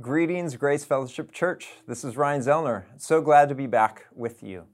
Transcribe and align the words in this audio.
Greetings, 0.00 0.54
Grace 0.54 0.84
Fellowship 0.84 1.32
Church. 1.32 1.70
This 1.88 2.04
is 2.04 2.16
Ryan 2.16 2.40
Zellner. 2.40 2.84
So 2.98 3.20
glad 3.20 3.48
to 3.48 3.56
be 3.56 3.66
back 3.66 4.06
with 4.14 4.44
you. 4.44 4.66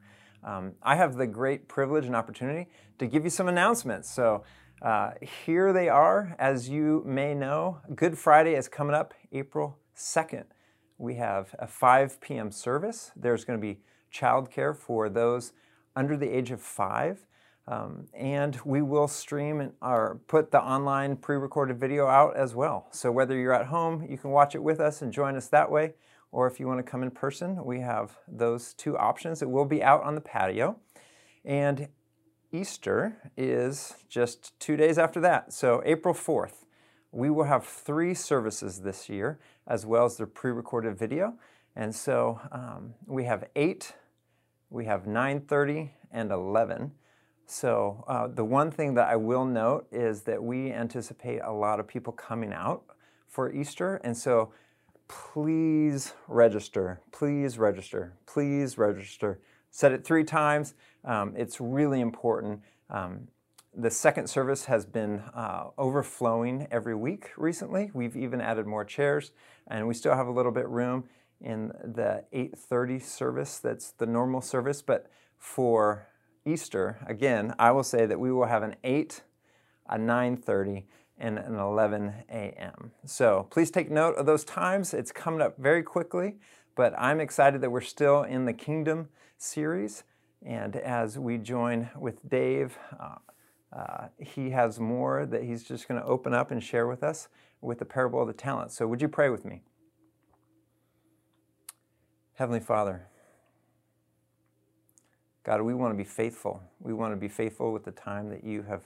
Um, 0.45 0.73
I 0.83 0.97
have 0.97 1.15
the 1.15 1.27
great 1.27 1.67
privilege 1.67 2.05
and 2.05 2.15
opportunity 2.15 2.69
to 2.99 3.07
give 3.07 3.25
you 3.25 3.31
some 3.31 3.49
announcements. 3.49 4.11
So 4.11 4.45
uh, 4.83 5.13
here 5.47 5.73
they 5.73 5.89
are. 5.89 6.37
As 6.39 6.69
you 6.69 7.03
may 7.07 7.33
know, 7.33 7.79
Good 7.95 8.19
Friday 8.19 8.55
is 8.55 8.69
coming 8.69 8.95
up 8.95 9.15
April 9.33 9.79
2nd. 9.97 10.45
We 10.99 11.15
have 11.15 11.55
a 11.59 11.67
5 11.67 12.21
p.m. 12.21 12.53
service. 12.53 13.11
There's 13.17 13.47
going 13.47 13.59
to 13.59 13.67
be 13.67 13.81
childcare 14.13 14.77
for 14.77 15.09
those 15.09 15.55
under 15.97 16.19
the 16.19 16.29
age 16.29 16.51
of 16.51 16.61
five. 16.61 17.25
Um, 17.67 18.09
and 18.13 18.59
we 18.65 18.83
will 18.83 19.09
stream 19.09 19.73
or 19.81 20.21
put 20.27 20.51
the 20.51 20.61
online 20.61 21.17
pre 21.17 21.37
recorded 21.37 21.81
video 21.81 22.07
out 22.07 22.37
as 22.37 22.55
well. 22.55 22.89
So 22.91 23.11
whether 23.11 23.37
you're 23.37 23.55
at 23.55 23.67
home, 23.67 24.07
you 24.09 24.19
can 24.19 24.31
watch 24.31 24.55
it 24.55 24.63
with 24.63 24.81
us 24.81 25.01
and 25.01 25.13
join 25.13 25.35
us 25.35 25.49
that 25.49 25.71
way. 25.71 25.95
Or 26.31 26.47
if 26.47 26.61
you 26.61 26.67
want 26.67 26.85
to 26.85 26.91
come 26.91 27.03
in 27.03 27.11
person, 27.11 27.65
we 27.65 27.81
have 27.81 28.19
those 28.29 28.75
two 28.75 28.99
options. 28.99 29.41
It 29.41 29.49
will 29.49 29.65
be 29.65 29.83
out 29.83 30.03
on 30.03 30.15
the 30.15 30.21
patio. 30.21 30.77
And 31.45 31.89
Easter 32.53 33.31
is 33.37 33.95
just 34.09 34.59
two 34.61 34.77
days 34.77 34.99
after 34.99 35.21
that. 35.21 35.53
So 35.53 35.81
April 35.85 36.13
4th, 36.13 36.65
we 37.13 37.31
will 37.31 37.45
have 37.45 37.65
three 37.65 38.15
services 38.15 38.81
this 38.81 39.09
year, 39.09 39.39
as 39.67 39.87
well 39.87 40.05
as 40.05 40.17
the 40.17 40.27
pre 40.27 40.51
recorded 40.51 40.99
video. 40.99 41.35
And 41.77 41.95
so 41.95 42.41
um, 42.53 42.95
we 43.07 43.25
have 43.25 43.45
8, 43.57 43.95
we 44.71 44.85
have 44.85 45.05
9.30, 45.05 45.91
and 46.11 46.31
11. 46.31 46.93
So, 47.47 48.05
uh, 48.09 48.29
the 48.29 48.45
one 48.45 48.71
thing 48.71 48.95
that 48.95 49.09
I 49.09 49.17
will 49.17 49.45
note 49.45 49.87
is 49.93 50.23
that 50.23 50.43
we 50.43 50.73
anticipate 50.73 51.41
a 51.41 51.53
lot 51.53 51.79
of 51.79 51.87
people 51.87 52.13
coming 52.13 52.53
out 52.53 52.85
for 53.29 53.53
Easter. 53.53 53.97
And 54.03 54.17
so, 54.17 54.53
please 55.09 56.15
register, 56.27 57.01
please 57.13 57.59
register, 57.59 58.15
please 58.27 58.79
register. 58.79 59.41
Said 59.71 59.93
it 59.93 60.05
three 60.05 60.25
times. 60.25 60.75
Um, 61.05 61.35
it's 61.37 61.61
really 61.61 62.01
important. 62.01 62.63
Um, 62.89 63.29
the 63.77 63.91
second 63.91 64.29
service 64.29 64.67
has 64.67 64.87
been 64.87 65.21
uh, 65.35 65.71
overflowing 65.77 66.69
every 66.71 66.95
week 66.95 67.31
recently. 67.37 67.91
We've 67.93 68.17
even 68.17 68.41
added 68.41 68.67
more 68.67 68.85
chairs, 68.85 69.33
and 69.67 69.87
we 69.89 69.95
still 69.95 70.15
have 70.15 70.29
a 70.29 70.33
little 70.33 70.53
bit 70.53 70.69
room 70.69 71.05
in 71.41 71.73
the 71.83 72.25
8:30 72.33 73.03
service. 73.03 73.59
That's 73.59 73.91
the 73.91 74.07
normal 74.07 74.41
service, 74.41 74.81
but 74.81 75.11
for 75.39 76.07
Easter, 76.47 76.99
again, 77.07 77.55
I 77.59 77.71
will 77.71 77.83
say 77.83 78.07
that 78.07 78.21
we 78.21 78.31
will 78.31 78.47
have 78.47 78.63
an 78.63 78.77
8, 78.85 79.23
a 79.89 79.97
9:30, 79.97 80.85
and 81.19 81.39
an 81.39 81.55
11 81.55 82.13
a.m. 82.29 82.91
So 83.05 83.47
please 83.51 83.71
take 83.71 83.91
note 83.91 84.17
of 84.17 84.27
those 84.27 84.45
times. 84.45 84.93
It's 84.93 85.13
coming 85.13 85.41
up 85.41 85.57
very 85.59 85.83
quickly, 85.83 86.37
but 86.75 86.93
I'm 86.99 87.21
excited 87.21 87.61
that 87.61 87.71
we're 87.71 87.81
still 87.81 88.23
in 88.23 88.45
the 88.45 88.53
Kingdom 88.53 89.09
series. 89.39 90.05
And 90.45 90.77
as 90.77 91.19
we 91.19 91.39
join 91.39 91.89
with 91.97 92.29
Dave, 92.29 92.77
uh, 92.99 93.17
uh, 93.73 94.09
he 94.19 94.51
has 94.51 94.79
more 94.79 95.27
that 95.27 95.43
he's 95.43 95.65
just 95.65 95.89
going 95.89 96.01
to 96.01 96.07
open 96.07 96.35
up 96.35 96.51
and 96.51 96.63
share 96.63 96.87
with 96.87 97.03
us 97.03 97.29
with 97.61 97.79
the 97.79 97.85
parable 97.85 98.21
of 98.21 98.27
the 98.27 98.35
talents. 98.35 98.77
So 98.77 98.87
would 98.87 99.01
you 99.01 99.09
pray 99.09 99.31
with 99.31 99.45
me? 99.45 99.63
Heavenly 102.35 102.61
Father, 102.61 103.07
God, 105.45 105.61
we 105.61 105.75
want 105.75 105.93
to 105.93 105.99
be 105.99 106.05
faithful. 106.09 106.63
We 106.81 106.95
want 106.95 107.13
to 107.13 107.17
be 107.17 107.29
faithful 107.29 107.73
with 107.73 107.85
the 107.85 107.91
time 107.91 108.31
that 108.31 108.45
you 108.45 108.63
have 108.63 108.81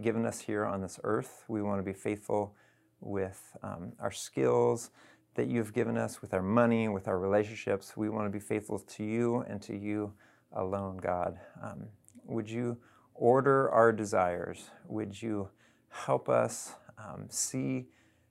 given 0.00 0.24
us 0.24 0.38
here 0.38 0.64
on 0.64 0.80
this 0.80 1.00
earth. 1.02 1.44
We 1.48 1.60
want 1.60 1.80
to 1.80 1.82
be 1.82 1.92
faithful 1.92 2.54
with 3.00 3.56
um, 3.64 3.92
our 3.98 4.12
skills 4.12 4.90
that 5.34 5.48
you've 5.48 5.72
given 5.72 5.98
us, 5.98 6.22
with 6.22 6.34
our 6.34 6.42
money, 6.42 6.88
with 6.88 7.08
our 7.08 7.18
relationships. 7.18 7.96
We 7.96 8.08
want 8.10 8.26
to 8.26 8.30
be 8.30 8.38
faithful 8.38 8.78
to 8.78 9.04
you 9.04 9.44
and 9.48 9.60
to 9.62 9.76
you 9.76 10.12
alone, 10.52 10.98
God. 10.98 11.36
Um, 11.60 11.86
would 12.26 12.48
you 12.48 12.76
order 13.14 13.68
our 13.70 13.90
desires? 13.92 14.70
Would 14.86 15.20
you 15.20 15.48
help 15.88 16.28
us 16.28 16.74
um, 16.96 17.26
see 17.28 17.88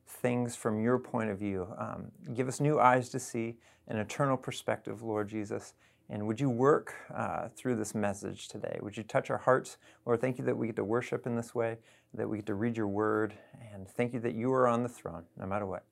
things 0.08 0.56
from 0.56 0.82
your 0.82 0.98
point 0.98 1.32
of 1.32 1.38
view? 1.38 1.68
Um, 1.78 2.12
give 2.34 2.48
us 2.48 2.62
new 2.62 2.80
eyes 2.80 3.10
to 3.10 3.20
see, 3.20 3.58
an 3.90 3.98
eternal 3.98 4.38
perspective, 4.38 5.02
Lord 5.02 5.28
Jesus. 5.28 5.74
And 6.10 6.26
would 6.26 6.40
you 6.40 6.50
work 6.50 6.96
uh, 7.14 7.50
through 7.56 7.76
this 7.76 7.94
message 7.94 8.48
today? 8.48 8.80
Would 8.82 8.96
you 8.96 9.04
touch 9.04 9.30
our 9.30 9.38
hearts? 9.38 9.78
Lord, 10.06 10.22
thank 10.22 10.38
you 10.38 10.46
that 10.46 10.58
we 10.58 10.68
get 10.68 10.78
to 10.78 10.84
worship 10.84 11.28
in 11.28 11.36
this 11.36 11.54
way, 11.54 11.78
that 12.14 12.30
we 12.30 12.38
get 12.38 12.46
to 12.46 12.56
read 12.56 12.78
your 12.78 12.88
word, 12.88 13.34
and 13.74 13.88
thank 13.88 14.14
you 14.14 14.20
that 14.22 14.34
you 14.34 14.52
are 14.54 14.68
on 14.68 14.84
the 14.84 14.90
throne, 14.90 15.24
no 15.38 15.46
matter 15.46 15.66
what. 15.66 15.84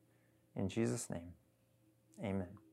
In 0.56 0.70
Jesus' 0.70 1.10
name, 1.10 1.34
amen. 2.24 2.65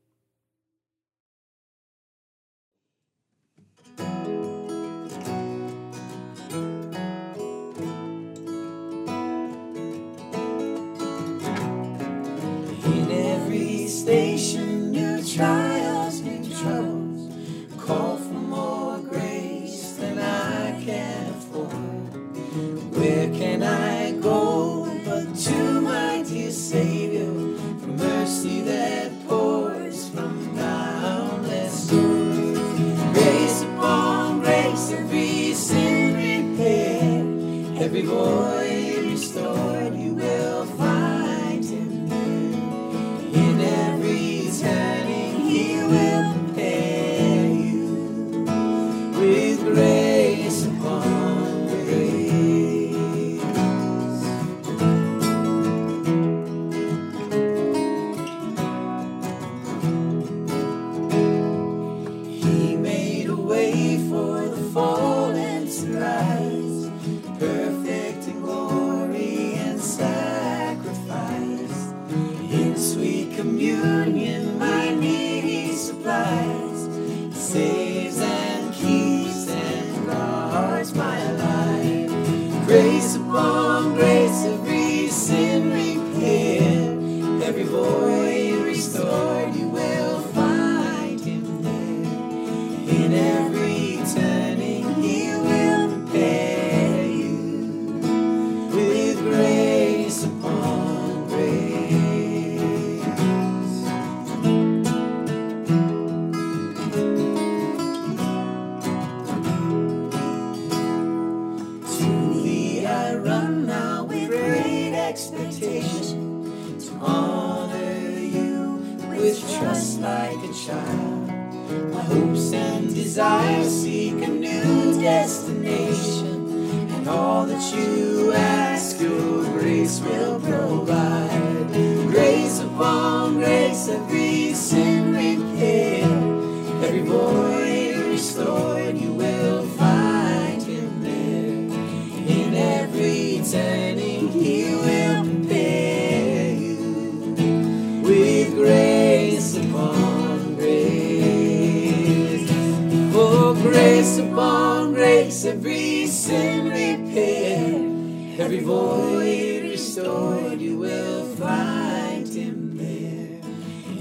Void 158.63 159.63
restored, 159.63 160.61
you 160.61 160.77
will 160.77 161.25
find 161.35 162.27
him 162.27 162.77
there. 162.77 163.41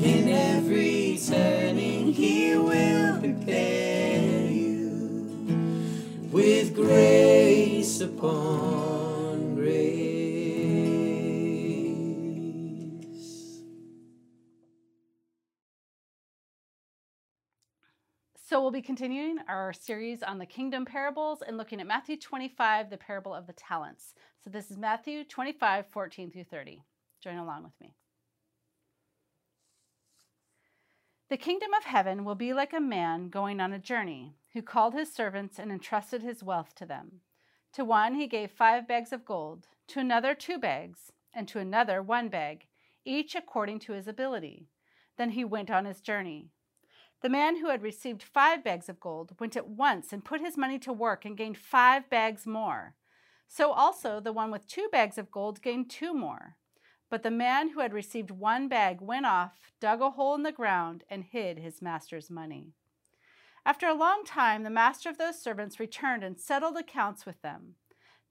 In 0.03 0.29
every 0.29 1.19
turning, 1.19 2.13
he 2.13 2.57
will 2.57 3.19
prepare 3.19 4.47
you 4.47 4.89
with 6.31 6.75
grace 6.75 8.01
upon 8.01 8.82
continuing 18.83 19.39
our 19.49 19.73
series 19.73 20.23
on 20.23 20.39
the 20.39 20.47
kingdom 20.47 20.85
parables 20.85 21.43
and 21.47 21.57
looking 21.57 21.81
at 21.81 21.87
Matthew 21.87 22.17
25, 22.17 22.91
the 22.91 22.97
parable 22.97 23.35
of 23.35 23.47
the 23.47 23.53
talents. 23.53 24.15
So 24.43 24.51
this 24.51 24.71
is 24.71 24.77
Matthew 24.77 25.25
25, 25.25 25.87
14 25.87 26.31
through 26.31 26.45
30. 26.45 26.83
Join 27.23 27.37
along 27.37 27.63
with 27.63 27.73
me. 27.81 27.95
The 31.31 31.37
kingdom 31.37 31.73
of 31.73 31.85
heaven 31.85 32.25
will 32.25 32.35
be 32.35 32.53
like 32.53 32.73
a 32.73 32.81
man 32.81 33.29
going 33.29 33.61
on 33.61 33.73
a 33.73 33.79
journey 33.79 34.35
who 34.53 34.61
called 34.61 34.93
his 34.93 35.13
servants 35.13 35.59
and 35.59 35.73
entrusted 35.73 36.23
his 36.23 36.43
wealth 36.43 36.75
to 36.75 36.85
them. 36.85 37.21
To 37.73 37.85
one 37.85 38.17
he 38.17 38.27
gave 38.27 38.51
five 38.51 38.87
bags 38.87 39.13
of 39.13 39.25
gold, 39.25 39.67
to 39.89 40.01
another 40.01 40.35
two 40.35 40.59
bags, 40.59 41.11
and 41.33 41.49
to 41.49 41.59
another 41.59 42.03
one 42.03 42.29
bag, 42.29 42.67
each 43.05 43.35
according 43.35 43.79
to 43.81 43.93
his 43.93 44.07
ability. 44.07 44.69
Then 45.17 45.31
he 45.31 45.45
went 45.45 45.71
on 45.71 45.87
his 45.87 46.01
journey. 46.03 46.51
The 47.23 47.29
man 47.29 47.59
who 47.59 47.69
had 47.69 47.83
received 47.83 48.23
five 48.23 48.65
bags 48.65 48.89
of 48.89 48.99
gold 48.99 49.37
went 49.39 49.57
at 49.57 49.69
once 49.69 50.13
and 50.13 50.25
put 50.25 50.41
his 50.41 50.57
money 50.57 50.79
to 50.81 50.93
work 50.93 51.25
and 51.25 51.37
gained 51.37 51.57
five 51.57 52.11
bags 52.11 52.47
more. 52.47 52.97
So 53.47 53.71
also 53.71 54.19
the 54.19 54.33
one 54.33 54.51
with 54.51 54.67
two 54.67 54.89
bags 54.91 55.19
of 55.19 55.31
gold 55.31 55.63
gained 55.63 55.89
two 55.89 56.15
more. 56.15 56.57
But 57.11 57.23
the 57.23 57.31
man 57.31 57.71
who 57.71 57.81
had 57.81 57.93
received 57.93 58.33
one 58.33 58.67
bag 58.67 59.01
went 59.01 59.27
off, 59.27 59.71
dug 59.81 60.01
a 60.01 60.11
hole 60.11 60.35
in 60.35 60.43
the 60.43 60.51
ground, 60.51 61.05
and 61.09 61.23
hid 61.23 61.59
his 61.59 61.81
master's 61.81 62.29
money. 62.29 62.73
After 63.65 63.87
a 63.87 63.95
long 63.95 64.25
time, 64.25 64.65
the 64.65 64.71
master 64.71 65.09
of 65.09 65.19
those 65.19 65.41
servants 65.41 65.79
returned 65.79 66.25
and 66.25 66.41
settled 66.41 66.77
accounts 66.77 67.25
with 67.25 67.41
them. 67.43 67.77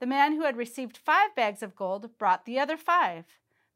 The 0.02 0.08
man 0.08 0.34
who 0.34 0.44
had 0.44 0.58
received 0.58 0.98
five 0.98 1.34
bags 1.36 1.64
of 1.64 1.76
gold 1.76 2.18
brought 2.18 2.46
the 2.46 2.60
other 2.60 2.76
five. 2.76 3.26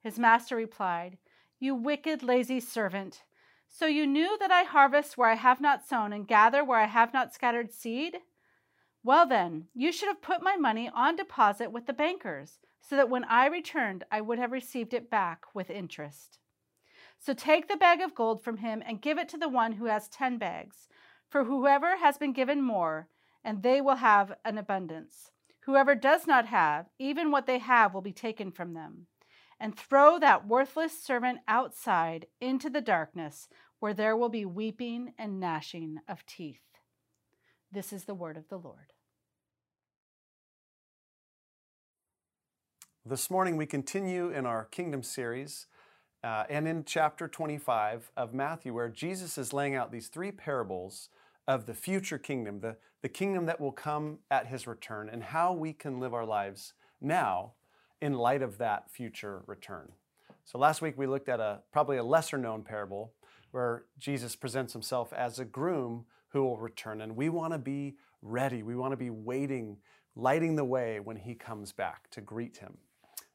His 0.00 0.18
master 0.18 0.54
replied, 0.54 1.18
You 1.58 1.74
wicked, 1.74 2.22
lazy 2.22 2.60
servant. 2.60 3.24
So 3.68 3.86
you 3.86 4.06
knew 4.06 4.38
that 4.38 4.50
I 4.50 4.62
harvest 4.62 5.18
where 5.18 5.28
I 5.28 5.34
have 5.34 5.60
not 5.60 5.86
sown 5.86 6.12
and 6.12 6.26
gather 6.26 6.64
where 6.64 6.78
I 6.78 6.86
have 6.86 7.12
not 7.12 7.34
scattered 7.34 7.72
seed? 7.72 8.18
Well, 9.02 9.26
then, 9.26 9.68
you 9.74 9.92
should 9.92 10.08
have 10.08 10.22
put 10.22 10.42
my 10.42 10.56
money 10.56 10.90
on 10.92 11.16
deposit 11.16 11.70
with 11.72 11.86
the 11.86 11.92
bankers, 11.92 12.60
so 12.80 12.96
that 12.96 13.10
when 13.10 13.24
I 13.24 13.46
returned, 13.46 14.04
I 14.10 14.20
would 14.20 14.38
have 14.38 14.52
received 14.52 14.94
it 14.94 15.10
back 15.10 15.44
with 15.54 15.70
interest. 15.70 16.38
So 17.18 17.34
take 17.34 17.68
the 17.68 17.76
bag 17.76 18.00
of 18.00 18.14
gold 18.14 18.42
from 18.42 18.58
him 18.58 18.82
and 18.86 19.02
give 19.02 19.18
it 19.18 19.28
to 19.30 19.38
the 19.38 19.48
one 19.48 19.72
who 19.72 19.86
has 19.86 20.08
ten 20.08 20.38
bags. 20.38 20.88
For 21.28 21.44
whoever 21.44 21.96
has 21.96 22.16
been 22.16 22.32
given 22.32 22.62
more, 22.62 23.08
and 23.44 23.62
they 23.62 23.80
will 23.80 23.96
have 23.96 24.32
an 24.44 24.58
abundance. 24.58 25.30
Whoever 25.60 25.94
does 25.94 26.26
not 26.26 26.46
have, 26.46 26.86
even 26.98 27.30
what 27.30 27.46
they 27.46 27.58
have 27.58 27.92
will 27.92 28.00
be 28.00 28.12
taken 28.12 28.50
from 28.52 28.72
them 28.72 29.06
and 29.60 29.76
throw 29.76 30.18
that 30.18 30.46
worthless 30.46 31.00
servant 31.00 31.40
outside 31.48 32.26
into 32.40 32.70
the 32.70 32.80
darkness, 32.80 33.48
where 33.80 33.94
there 33.94 34.16
will 34.16 34.28
be 34.28 34.44
weeping 34.44 35.12
and 35.18 35.40
gnashing 35.40 35.98
of 36.08 36.24
teeth. 36.26 36.62
This 37.70 37.92
is 37.92 38.04
the 38.04 38.14
word 38.14 38.36
of 38.36 38.48
the 38.48 38.58
Lord. 38.58 38.92
This 43.04 43.30
morning 43.30 43.56
we 43.56 43.66
continue 43.66 44.30
in 44.30 44.44
our 44.44 44.66
kingdom 44.66 45.02
series 45.02 45.66
uh, 46.22 46.44
and 46.50 46.68
in 46.68 46.84
chapter 46.84 47.28
25 47.28 48.10
of 48.16 48.34
Matthew, 48.34 48.74
where 48.74 48.88
Jesus 48.88 49.38
is 49.38 49.52
laying 49.52 49.74
out 49.74 49.92
these 49.92 50.08
three 50.08 50.32
parables 50.32 51.08
of 51.46 51.66
the 51.66 51.74
future 51.74 52.18
kingdom, 52.18 52.60
the, 52.60 52.76
the 53.02 53.08
kingdom 53.08 53.46
that 53.46 53.60
will 53.60 53.72
come 53.72 54.18
at 54.30 54.48
his 54.48 54.66
return, 54.66 55.08
and 55.08 55.22
how 55.22 55.52
we 55.52 55.72
can 55.72 56.00
live 56.00 56.12
our 56.12 56.26
lives 56.26 56.74
now 57.00 57.52
in 58.00 58.14
light 58.14 58.42
of 58.42 58.58
that 58.58 58.90
future 58.90 59.42
return. 59.46 59.92
So 60.44 60.58
last 60.58 60.80
week 60.80 60.96
we 60.96 61.06
looked 61.06 61.28
at 61.28 61.40
a 61.40 61.60
probably 61.72 61.96
a 61.96 62.02
lesser 62.02 62.38
known 62.38 62.62
parable 62.62 63.12
where 63.50 63.84
Jesus 63.98 64.36
presents 64.36 64.72
himself 64.72 65.12
as 65.12 65.38
a 65.38 65.44
groom 65.44 66.06
who 66.28 66.42
will 66.42 66.58
return 66.58 67.00
and 67.00 67.16
we 67.16 67.28
want 67.28 67.52
to 67.52 67.58
be 67.58 67.96
ready. 68.22 68.62
We 68.62 68.76
want 68.76 68.92
to 68.92 68.96
be 68.96 69.10
waiting, 69.10 69.78
lighting 70.16 70.56
the 70.56 70.64
way 70.64 71.00
when 71.00 71.16
he 71.16 71.34
comes 71.34 71.72
back 71.72 72.10
to 72.10 72.20
greet 72.20 72.58
him. 72.58 72.78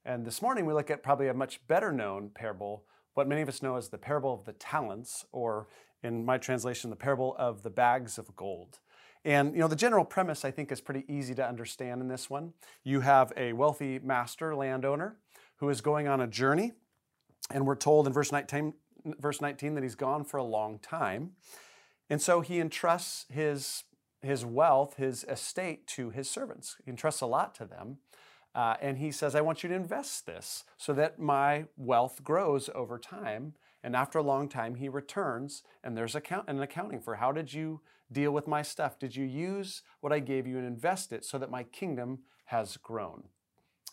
And 0.05 0.25
this 0.25 0.41
morning 0.41 0.65
we 0.65 0.73
look 0.73 0.91
at 0.91 1.03
probably 1.03 1.27
a 1.27 1.33
much 1.33 1.65
better 1.67 1.91
known 1.91 2.29
parable, 2.33 2.83
what 3.13 3.27
many 3.27 3.41
of 3.41 3.49
us 3.49 3.61
know 3.61 3.75
as 3.75 3.89
the 3.89 3.97
parable 3.97 4.33
of 4.33 4.45
the 4.45 4.53
talents 4.53 5.25
or 5.31 5.67
in 6.03 6.25
my 6.25 6.37
translation 6.37 6.89
the 6.89 6.95
parable 6.95 7.35
of 7.39 7.63
the 7.63 7.69
bags 7.69 8.17
of 8.17 8.35
gold. 8.35 8.79
And 9.25 9.53
you 9.53 9.59
know, 9.59 9.67
the 9.67 9.75
general 9.75 10.03
premise 10.03 10.43
I 10.43 10.51
think 10.51 10.71
is 10.71 10.81
pretty 10.81 11.05
easy 11.07 11.33
to 11.35 11.47
understand 11.47 12.01
in 12.01 12.07
this 12.07 12.29
one. 12.29 12.53
You 12.83 13.01
have 13.01 13.31
a 13.37 13.53
wealthy 13.53 13.99
master 13.99 14.55
landowner 14.55 15.17
who 15.57 15.69
is 15.69 15.81
going 15.81 16.07
on 16.07 16.21
a 16.21 16.27
journey, 16.27 16.73
and 17.51 17.65
we're 17.65 17.75
told 17.75 18.07
in 18.07 18.13
verse 18.13 18.31
19, 18.31 18.73
verse 19.19 19.39
19 19.39 19.75
that 19.75 19.83
he's 19.83 19.95
gone 19.95 20.23
for 20.25 20.37
a 20.37 20.43
long 20.43 20.79
time. 20.79 21.31
And 22.09 22.21
so 22.21 22.41
he 22.41 22.59
entrusts 22.59 23.25
his, 23.29 23.83
his 24.21 24.45
wealth, 24.45 24.97
his 24.97 25.23
estate 25.23 25.87
to 25.87 26.09
his 26.09 26.29
servants. 26.29 26.75
He 26.83 26.91
entrusts 26.91 27.21
a 27.21 27.25
lot 27.25 27.55
to 27.55 27.65
them. 27.65 27.99
Uh, 28.53 28.75
and 28.81 28.97
he 28.99 29.11
says, 29.11 29.35
I 29.35 29.41
want 29.41 29.63
you 29.63 29.69
to 29.69 29.75
invest 29.75 30.25
this 30.25 30.63
so 30.77 30.93
that 30.93 31.17
my 31.17 31.65
wealth 31.75 32.23
grows 32.23 32.69
over 32.75 32.99
time. 32.99 33.53
And 33.83 33.95
after 33.95 34.19
a 34.19 34.23
long 34.23 34.47
time, 34.47 34.75
he 34.75 34.89
returns, 34.89 35.63
and 35.83 35.97
there's 35.97 36.15
account, 36.15 36.47
an 36.47 36.61
accounting 36.61 37.01
for 37.01 37.15
how 37.15 37.31
did 37.31 37.53
you 37.53 37.81
deal 38.13 38.31
with 38.31 38.47
my 38.47 38.61
stuff? 38.61 38.99
Did 38.99 39.15
you 39.15 39.25
use 39.25 39.81
what 40.01 40.13
I 40.13 40.19
gave 40.19 40.47
you 40.47 40.57
and 40.57 40.65
invest 40.65 41.11
it 41.11 41.25
so 41.25 41.37
that 41.37 41.51
my 41.51 41.63
kingdom 41.63 42.19
has 42.45 42.77
grown? 42.77 43.23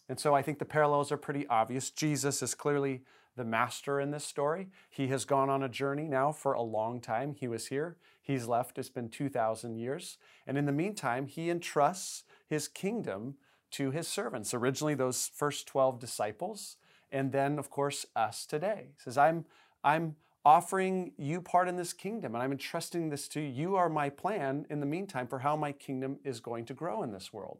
And 0.08 0.18
so 0.18 0.34
I 0.34 0.42
think 0.42 0.58
the 0.58 0.64
parallels 0.64 1.12
are 1.12 1.16
pretty 1.16 1.46
obvious. 1.46 1.90
Jesus 1.90 2.42
is 2.42 2.54
clearly 2.54 3.02
the 3.36 3.44
master 3.44 4.00
in 4.00 4.10
this 4.10 4.24
story. 4.24 4.68
He 4.88 5.08
has 5.08 5.24
gone 5.24 5.48
on 5.48 5.62
a 5.62 5.68
journey 5.68 6.08
now 6.08 6.32
for 6.32 6.52
a 6.52 6.62
long 6.62 7.00
time. 7.00 7.34
He 7.34 7.48
was 7.48 7.68
here, 7.68 7.96
he's 8.20 8.46
left. 8.46 8.78
It's 8.78 8.88
been 8.88 9.08
2,000 9.08 9.76
years. 9.76 10.18
And 10.46 10.58
in 10.58 10.66
the 10.66 10.72
meantime, 10.72 11.26
he 11.26 11.48
entrusts 11.48 12.24
his 12.46 12.68
kingdom 12.68 13.36
to 13.72 13.92
his 13.92 14.08
servants. 14.08 14.52
Originally, 14.52 14.94
those 14.94 15.30
first 15.32 15.66
12 15.68 16.00
disciples, 16.00 16.76
and 17.12 17.32
then, 17.32 17.58
of 17.58 17.70
course, 17.70 18.06
us 18.16 18.46
today. 18.46 18.88
He 18.96 19.02
says, 19.02 19.16
I'm, 19.16 19.44
I'm 19.84 20.16
offering 20.44 21.12
you 21.18 21.40
part 21.40 21.68
in 21.68 21.76
this 21.76 21.92
kingdom, 21.92 22.34
and 22.34 22.42
I'm 22.42 22.52
entrusting 22.52 23.10
this 23.10 23.28
to 23.28 23.40
you. 23.40 23.48
You 23.48 23.76
are 23.76 23.88
my 23.88 24.08
plan 24.08 24.66
in 24.70 24.80
the 24.80 24.86
meantime 24.86 25.26
for 25.26 25.40
how 25.40 25.56
my 25.56 25.72
kingdom 25.72 26.18
is 26.24 26.40
going 26.40 26.64
to 26.66 26.74
grow 26.74 27.02
in 27.02 27.12
this 27.12 27.32
world. 27.32 27.58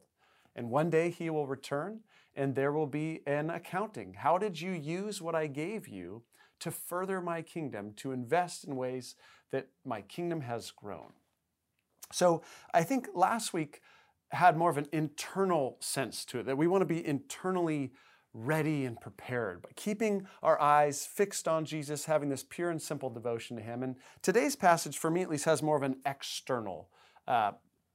And 0.55 0.69
one 0.69 0.89
day 0.89 1.09
he 1.11 1.29
will 1.29 1.47
return, 1.47 2.01
and 2.35 2.55
there 2.55 2.71
will 2.71 2.87
be 2.87 3.21
an 3.27 3.49
accounting. 3.49 4.15
How 4.15 4.37
did 4.37 4.59
you 4.59 4.71
use 4.71 5.21
what 5.21 5.35
I 5.35 5.47
gave 5.47 5.87
you 5.87 6.23
to 6.59 6.71
further 6.71 7.21
my 7.21 7.41
kingdom, 7.41 7.93
to 7.97 8.11
invest 8.11 8.63
in 8.63 8.75
ways 8.75 9.15
that 9.51 9.67
my 9.85 10.01
kingdom 10.01 10.41
has 10.41 10.71
grown? 10.71 11.13
So 12.11 12.41
I 12.73 12.83
think 12.83 13.09
last 13.13 13.53
week 13.53 13.81
had 14.31 14.57
more 14.57 14.69
of 14.69 14.77
an 14.77 14.87
internal 14.91 15.77
sense 15.79 16.25
to 16.25 16.39
it, 16.39 16.45
that 16.45 16.57
we 16.57 16.67
want 16.67 16.81
to 16.81 16.85
be 16.85 17.05
internally 17.05 17.91
ready 18.33 18.85
and 18.85 18.99
prepared 18.99 19.61
by 19.61 19.69
keeping 19.75 20.25
our 20.41 20.59
eyes 20.61 21.05
fixed 21.05 21.47
on 21.47 21.65
Jesus, 21.65 22.05
having 22.05 22.29
this 22.29 22.45
pure 22.47 22.69
and 22.69 22.81
simple 22.81 23.09
devotion 23.09 23.57
to 23.57 23.63
Him. 23.63 23.83
And 23.83 23.95
today's 24.21 24.55
passage, 24.55 24.97
for 24.97 25.11
me 25.11 25.21
at 25.21 25.29
least, 25.29 25.45
has 25.45 25.61
more 25.61 25.75
of 25.75 25.83
an 25.83 25.97
external 26.05 26.89
uh, 27.27 27.51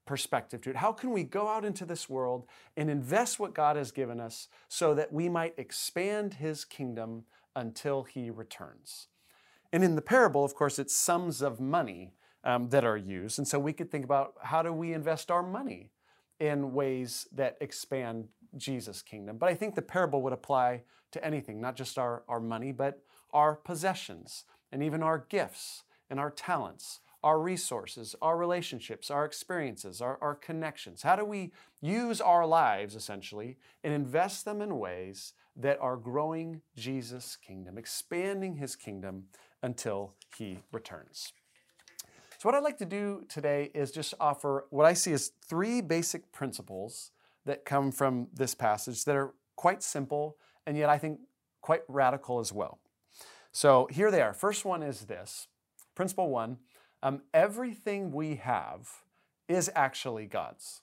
perspective 0.06 0.60
to 0.62 0.70
it. 0.70 0.76
How 0.76 0.92
can 0.92 1.10
we 1.10 1.24
go 1.24 1.48
out 1.48 1.64
into 1.64 1.84
this 1.84 2.08
world 2.08 2.46
and 2.76 2.90
invest 2.90 3.38
what 3.38 3.54
God 3.54 3.76
has 3.76 3.90
given 3.90 4.20
us 4.20 4.48
so 4.68 4.94
that 4.94 5.12
we 5.12 5.28
might 5.28 5.54
expand 5.58 6.34
His 6.34 6.64
kingdom 6.64 7.24
until 7.54 8.04
He 8.04 8.30
returns? 8.30 9.08
And 9.72 9.82
in 9.82 9.96
the 9.96 10.02
parable, 10.02 10.44
of 10.44 10.54
course, 10.54 10.78
it's 10.78 10.94
sums 10.94 11.42
of 11.42 11.60
money 11.60 12.12
um, 12.44 12.68
that 12.68 12.84
are 12.84 12.96
used. 12.96 13.38
And 13.38 13.48
so 13.48 13.58
we 13.58 13.72
could 13.72 13.90
think 13.90 14.04
about 14.04 14.34
how 14.42 14.62
do 14.62 14.72
we 14.72 14.92
invest 14.92 15.30
our 15.30 15.42
money 15.42 15.90
in 16.38 16.72
ways 16.72 17.26
that 17.32 17.56
expand 17.60 18.28
Jesus' 18.56 19.02
kingdom. 19.02 19.38
But 19.38 19.48
I 19.48 19.54
think 19.54 19.74
the 19.74 19.82
parable 19.82 20.22
would 20.22 20.32
apply 20.32 20.82
to 21.12 21.24
anything, 21.24 21.60
not 21.60 21.76
just 21.76 21.98
our, 21.98 22.22
our 22.28 22.40
money, 22.40 22.72
but 22.72 23.02
our 23.32 23.54
possessions 23.54 24.44
and 24.72 24.82
even 24.82 25.02
our 25.02 25.26
gifts 25.28 25.84
and 26.10 26.20
our 26.20 26.30
talents, 26.30 27.00
our 27.22 27.40
resources, 27.40 28.14
our 28.22 28.36
relationships, 28.36 29.10
our 29.10 29.24
experiences, 29.24 30.00
our, 30.00 30.18
our 30.20 30.34
connections. 30.34 31.02
How 31.02 31.16
do 31.16 31.24
we 31.24 31.52
use 31.80 32.20
our 32.20 32.46
lives 32.46 32.94
essentially 32.94 33.56
and 33.82 33.92
invest 33.92 34.44
them 34.44 34.60
in 34.60 34.78
ways 34.78 35.32
that 35.56 35.78
are 35.80 35.96
growing 35.96 36.60
Jesus' 36.76 37.36
kingdom, 37.36 37.78
expanding 37.78 38.56
his 38.56 38.76
kingdom 38.76 39.24
until 39.62 40.14
he 40.36 40.58
returns? 40.72 41.32
So, 42.38 42.48
what 42.48 42.54
I'd 42.54 42.62
like 42.62 42.78
to 42.78 42.84
do 42.84 43.24
today 43.28 43.70
is 43.74 43.90
just 43.90 44.12
offer 44.20 44.66
what 44.68 44.84
I 44.84 44.92
see 44.92 45.12
as 45.12 45.32
three 45.48 45.80
basic 45.80 46.30
principles 46.32 47.10
that 47.46 47.64
come 47.64 47.90
from 47.90 48.28
this 48.34 48.54
passage 48.54 49.04
that 49.04 49.16
are 49.16 49.34
quite 49.56 49.82
simple 49.82 50.36
and 50.66 50.76
yet 50.76 50.90
I 50.90 50.98
think 50.98 51.20
quite 51.62 51.82
radical 51.88 52.38
as 52.40 52.52
well. 52.52 52.78
So, 53.52 53.88
here 53.90 54.10
they 54.10 54.20
are. 54.20 54.34
First 54.34 54.64
one 54.66 54.82
is 54.82 55.06
this 55.06 55.48
Principle 55.94 56.28
one 56.28 56.58
um, 57.02 57.22
everything 57.32 58.12
we 58.12 58.36
have 58.36 58.88
is 59.48 59.70
actually 59.74 60.26
God's. 60.26 60.82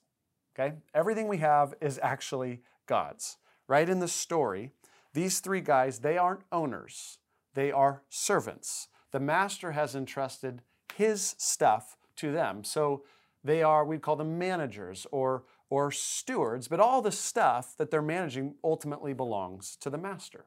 Okay? 0.53 0.75
Everything 0.93 1.27
we 1.27 1.37
have 1.37 1.73
is 1.81 1.99
actually 2.01 2.61
God's. 2.87 3.37
Right 3.67 3.87
in 3.87 3.99
the 3.99 4.07
story, 4.07 4.71
these 5.13 5.39
three 5.39 5.61
guys, 5.61 5.99
they 5.99 6.17
aren't 6.17 6.43
owners, 6.51 7.19
they 7.53 7.71
are 7.71 8.03
servants. 8.09 8.87
The 9.11 9.19
master 9.19 9.73
has 9.73 9.95
entrusted 9.95 10.61
his 10.95 11.35
stuff 11.37 11.97
to 12.17 12.31
them. 12.31 12.63
So 12.63 13.03
they 13.43 13.61
are, 13.61 13.85
we'd 13.85 14.01
call 14.01 14.15
them 14.15 14.39
managers 14.39 15.05
or, 15.11 15.43
or 15.73 15.89
stewards, 15.89 16.67
but 16.67 16.79
all 16.79 17.01
the 17.01 17.11
stuff 17.11 17.73
that 17.79 17.89
they're 17.89 17.99
managing 17.99 18.53
ultimately 18.63 19.11
belongs 19.11 19.75
to 19.75 19.89
the 19.89 19.97
master. 19.97 20.45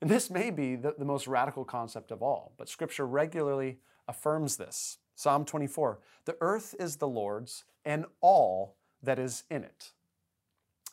And 0.00 0.10
this 0.10 0.30
may 0.30 0.50
be 0.50 0.74
the, 0.74 0.96
the 0.98 1.04
most 1.04 1.28
radical 1.28 1.64
concept 1.64 2.10
of 2.10 2.24
all, 2.24 2.54
but 2.58 2.68
scripture 2.68 3.06
regularly 3.06 3.78
affirms 4.08 4.56
this. 4.56 4.98
Psalm 5.14 5.44
24 5.44 6.00
The 6.24 6.36
earth 6.40 6.74
is 6.80 6.96
the 6.96 7.06
Lord's 7.06 7.66
and 7.84 8.04
all 8.20 8.74
that 9.00 9.20
is 9.20 9.44
in 9.48 9.62
it. 9.62 9.92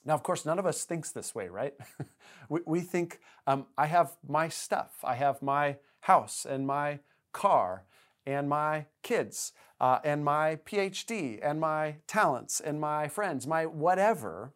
Now, 0.05 0.13
of 0.13 0.21
course, 0.21 0.45
none 0.45 0.59
of 0.59 0.67
us 0.67 0.83
thinks 0.83 1.09
this 1.09 1.33
way, 1.33 1.49
right? 1.49 1.73
we, 2.49 2.59
we, 2.67 2.81
think, 2.81 3.19
um, 3.47 3.65
I 3.79 3.87
have 3.87 4.15
my 4.27 4.47
stuff, 4.47 4.93
I 5.03 5.15
have 5.15 5.41
my 5.41 5.77
house 6.01 6.45
and 6.47 6.67
my 6.67 6.99
car 7.33 7.85
and 8.27 8.47
my 8.47 8.85
kids 9.01 9.53
uh, 9.85 9.99
and 10.03 10.25
my 10.25 10.55
PhD 10.65 11.37
and 11.43 11.59
my 11.59 11.97
talents 12.07 12.59
and 12.59 12.81
my 12.81 13.07
friends, 13.07 13.45
my 13.45 13.67
whatever. 13.67 14.51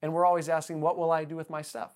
And 0.00 0.14
we're 0.14 0.24
always 0.24 0.48
asking, 0.48 0.80
what 0.80 0.96
will 0.96 1.12
I 1.12 1.24
do 1.24 1.36
with 1.36 1.50
my 1.50 1.60
stuff? 1.60 1.92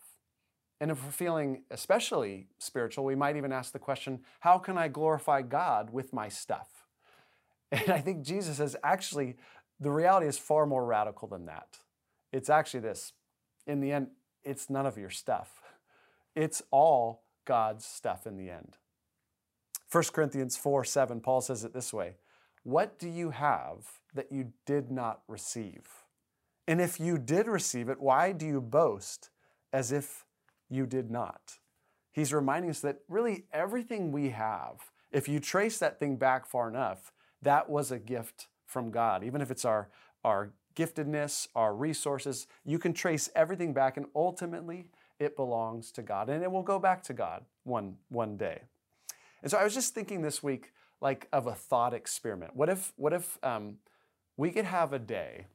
And 0.79 0.91
if 0.91 1.03
we're 1.03 1.11
feeling 1.11 1.63
especially 1.71 2.49
spiritual, 2.59 3.07
we 3.07 3.15
might 3.15 3.37
even 3.37 3.51
ask 3.51 3.73
the 3.73 3.79
question, 3.79 4.21
how 4.41 4.59
can 4.59 4.77
I 4.77 4.89
glorify 4.89 5.41
God 5.41 5.89
with 5.91 6.13
my 6.13 6.29
stuff? 6.29 6.69
And 7.73 7.89
I 7.89 7.99
think 7.99 8.23
Jesus 8.23 8.59
says, 8.59 8.77
actually, 8.85 9.37
the 9.81 9.91
reality 9.91 10.27
is 10.27 10.37
far 10.37 10.67
more 10.67 10.85
radical 10.85 11.29
than 11.29 11.47
that. 11.47 11.79
It's 12.31 12.51
actually 12.51 12.81
this 12.81 13.15
in 13.67 13.81
the 13.81 13.91
end, 13.91 14.09
it's 14.45 14.69
none 14.69 14.85
of 14.85 14.99
your 14.99 15.11
stuff, 15.11 15.63
it's 16.35 16.63
all 16.71 17.25
God's 17.47 17.87
stuff 17.87 18.27
in 18.27 18.37
the 18.37 18.51
end. 18.51 18.77
1 19.91 20.05
Corinthians 20.13 20.59
4 20.59 20.85
7, 20.85 21.21
Paul 21.21 21.41
says 21.41 21.65
it 21.65 21.73
this 21.73 21.95
way 21.95 22.17
What 22.67 22.99
do 22.99 23.09
you 23.09 23.31
have 23.31 24.01
that 24.13 24.33
you 24.33 24.53
did 24.65 24.91
not 24.91 25.21
receive? 25.29 25.87
And 26.67 26.81
if 26.81 26.99
you 26.99 27.17
did 27.17 27.47
receive 27.47 27.89
it, 27.89 28.01
why 28.01 28.33
do 28.33 28.45
you 28.45 28.61
boast 28.61 29.31
as 29.73 29.93
if 29.93 30.25
you 30.69 30.85
did 30.85 31.09
not? 31.09 31.59
He's 32.11 32.33
reminding 32.33 32.73
us 32.73 32.81
that 32.81 33.03
really 33.09 33.45
everything 33.53 34.11
we 34.11 34.31
have, 34.31 34.91
if 35.13 35.29
you 35.29 35.39
trace 35.39 35.79
that 35.79 36.01
thing 36.01 36.17
back 36.17 36.45
far 36.45 36.69
enough, 36.69 37.13
that 37.41 37.71
was 37.71 37.93
a 37.93 38.01
gift 38.01 38.49
from 38.65 38.91
God. 38.91 39.23
Even 39.23 39.41
if 39.41 39.53
it's 39.53 39.65
our, 39.65 39.89
our 40.25 40.51
giftedness, 40.75 41.47
our 41.55 41.73
resources, 41.73 42.49
you 42.65 42.81
can 42.81 42.93
trace 42.93 43.31
everything 43.37 43.75
back 43.75 43.97
and 43.97 44.07
ultimately 44.13 44.87
it 45.21 45.37
belongs 45.37 45.93
to 45.93 46.03
God. 46.03 46.29
And 46.29 46.43
it 46.43 46.51
will 46.51 46.65
go 46.65 46.81
back 46.81 47.05
to 47.05 47.13
God 47.13 47.45
one, 47.63 47.95
one 48.09 48.37
day. 48.37 48.63
And 49.41 49.53
so 49.53 49.57
I 49.57 49.63
was 49.63 49.73
just 49.73 49.95
thinking 49.95 50.23
this 50.23 50.43
week, 50.43 50.73
like 51.01 51.29
of 51.33 51.47
a 51.47 51.55
thought 51.55 51.95
experiment. 51.95 52.57
What 52.57 52.69
if, 52.69 52.93
what 52.97 53.13
if 53.13 53.39
um, 53.43 53.77
we 54.37 54.51
could 54.51 54.65
have 54.65 54.93
a 54.93 54.99
day 54.99 55.47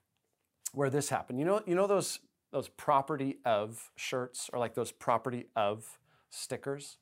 where 0.73 0.89
this 0.89 1.09
happened? 1.09 1.39
You 1.39 1.45
know, 1.45 1.61
you 1.65 1.75
know 1.75 1.87
those 1.87 2.19
those 2.51 2.67
property 2.67 3.37
of 3.45 3.91
shirts 3.95 4.49
or 4.51 4.59
like 4.59 4.75
those 4.75 4.91
property 4.91 5.47
of 5.55 5.99
stickers. 6.29 6.97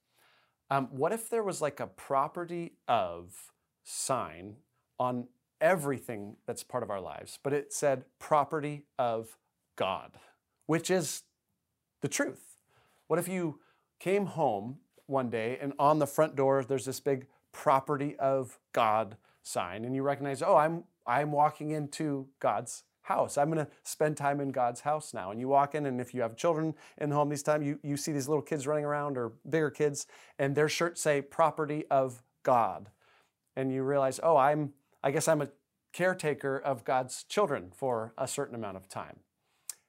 Um, 0.69 0.87
what 0.91 1.11
if 1.11 1.29
there 1.29 1.43
was 1.43 1.61
like 1.61 1.79
a 1.79 1.87
property 1.87 2.73
of 2.87 3.51
sign 3.83 4.57
on 4.99 5.27
everything 5.59 6.35
that's 6.45 6.63
part 6.63 6.83
of 6.83 6.91
our 6.91 7.01
lives, 7.01 7.39
but 7.43 7.53
it 7.53 7.73
said 7.73 8.05
property 8.19 8.85
of 8.99 9.37
God, 9.75 10.11
which 10.67 10.91
is 10.91 11.23
the 12.01 12.07
truth? 12.07 12.57
What 13.07 13.17
if 13.17 13.27
you 13.27 13.59
came 13.99 14.27
home 14.27 14.77
one 15.07 15.31
day, 15.31 15.57
and 15.59 15.73
on 15.79 15.97
the 15.97 16.05
front 16.05 16.35
door, 16.35 16.63
there's 16.63 16.85
this 16.85 16.99
big 16.99 17.25
property 17.51 18.15
of 18.17 18.59
God 18.73 19.17
sign, 19.41 19.85
and 19.85 19.95
you 19.95 20.03
recognize, 20.03 20.41
oh, 20.41 20.55
I'm 20.55 20.83
I'm 21.05 21.31
walking 21.31 21.71
into 21.71 22.27
God's 22.39 22.83
house. 23.01 23.37
I'm 23.37 23.51
going 23.51 23.65
to 23.65 23.71
spend 23.83 24.15
time 24.15 24.39
in 24.39 24.51
God's 24.51 24.81
house 24.81 25.11
now. 25.11 25.31
And 25.31 25.39
you 25.39 25.47
walk 25.47 25.73
in, 25.73 25.87
and 25.87 25.99
if 25.99 26.13
you 26.13 26.21
have 26.21 26.35
children 26.35 26.75
in 26.99 27.09
the 27.09 27.15
home 27.15 27.29
these 27.29 27.41
time, 27.41 27.63
you, 27.63 27.79
you 27.81 27.97
see 27.97 28.11
these 28.11 28.27
little 28.27 28.43
kids 28.43 28.67
running 28.67 28.85
around 28.85 29.17
or 29.17 29.33
bigger 29.49 29.71
kids, 29.71 30.05
and 30.37 30.55
their 30.55 30.69
shirts 30.69 31.01
say 31.01 31.21
property 31.21 31.85
of 31.89 32.21
God. 32.43 32.89
And 33.55 33.73
you 33.73 33.81
realize, 33.81 34.19
oh, 34.21 34.37
I'm 34.37 34.73
I 35.03 35.11
guess 35.11 35.27
I'm 35.27 35.41
a 35.41 35.49
caretaker 35.93 36.57
of 36.57 36.83
God's 36.83 37.23
children 37.23 37.71
for 37.75 38.13
a 38.17 38.27
certain 38.27 38.55
amount 38.55 38.77
of 38.77 38.87
time. 38.87 39.19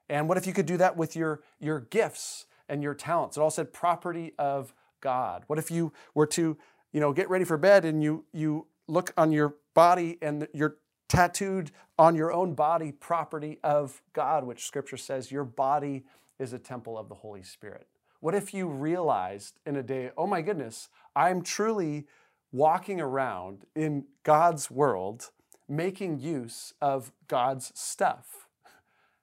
And 0.08 0.28
what 0.28 0.38
if 0.38 0.46
you 0.46 0.52
could 0.52 0.66
do 0.66 0.76
that 0.78 0.96
with 0.96 1.14
your, 1.14 1.42
your 1.58 1.80
gifts 1.80 2.46
and 2.68 2.82
your 2.82 2.94
talents? 2.94 3.36
It 3.36 3.40
all 3.40 3.50
said 3.50 3.72
property 3.72 4.32
of 4.38 4.74
God? 5.00 5.44
What 5.46 5.58
if 5.58 5.70
you 5.70 5.92
were 6.14 6.26
to, 6.28 6.56
you 6.92 7.00
know, 7.00 7.12
get 7.12 7.30
ready 7.30 7.44
for 7.44 7.56
bed 7.56 7.84
and 7.84 8.02
you 8.02 8.24
you 8.32 8.66
look 8.88 9.12
on 9.16 9.32
your 9.32 9.56
body 9.74 10.18
and 10.20 10.48
you're 10.52 10.76
tattooed 11.08 11.70
on 11.98 12.14
your 12.14 12.32
own 12.32 12.54
body 12.54 12.92
property 12.92 13.58
of 13.62 14.02
God, 14.12 14.44
which 14.44 14.66
scripture 14.66 14.96
says 14.96 15.30
your 15.30 15.44
body 15.44 16.04
is 16.38 16.52
a 16.52 16.58
temple 16.58 16.98
of 16.98 17.08
the 17.08 17.14
Holy 17.16 17.42
Spirit? 17.42 17.86
What 18.20 18.34
if 18.34 18.52
you 18.52 18.68
realized 18.68 19.58
in 19.64 19.76
a 19.76 19.82
day, 19.82 20.10
oh 20.16 20.26
my 20.26 20.42
goodness, 20.42 20.88
I'm 21.16 21.42
truly 21.42 22.06
walking 22.52 23.00
around 23.00 23.64
in 23.74 24.04
God's 24.24 24.70
world, 24.70 25.30
making 25.68 26.18
use 26.18 26.74
of 26.80 27.12
God's 27.28 27.72
stuff? 27.74 28.48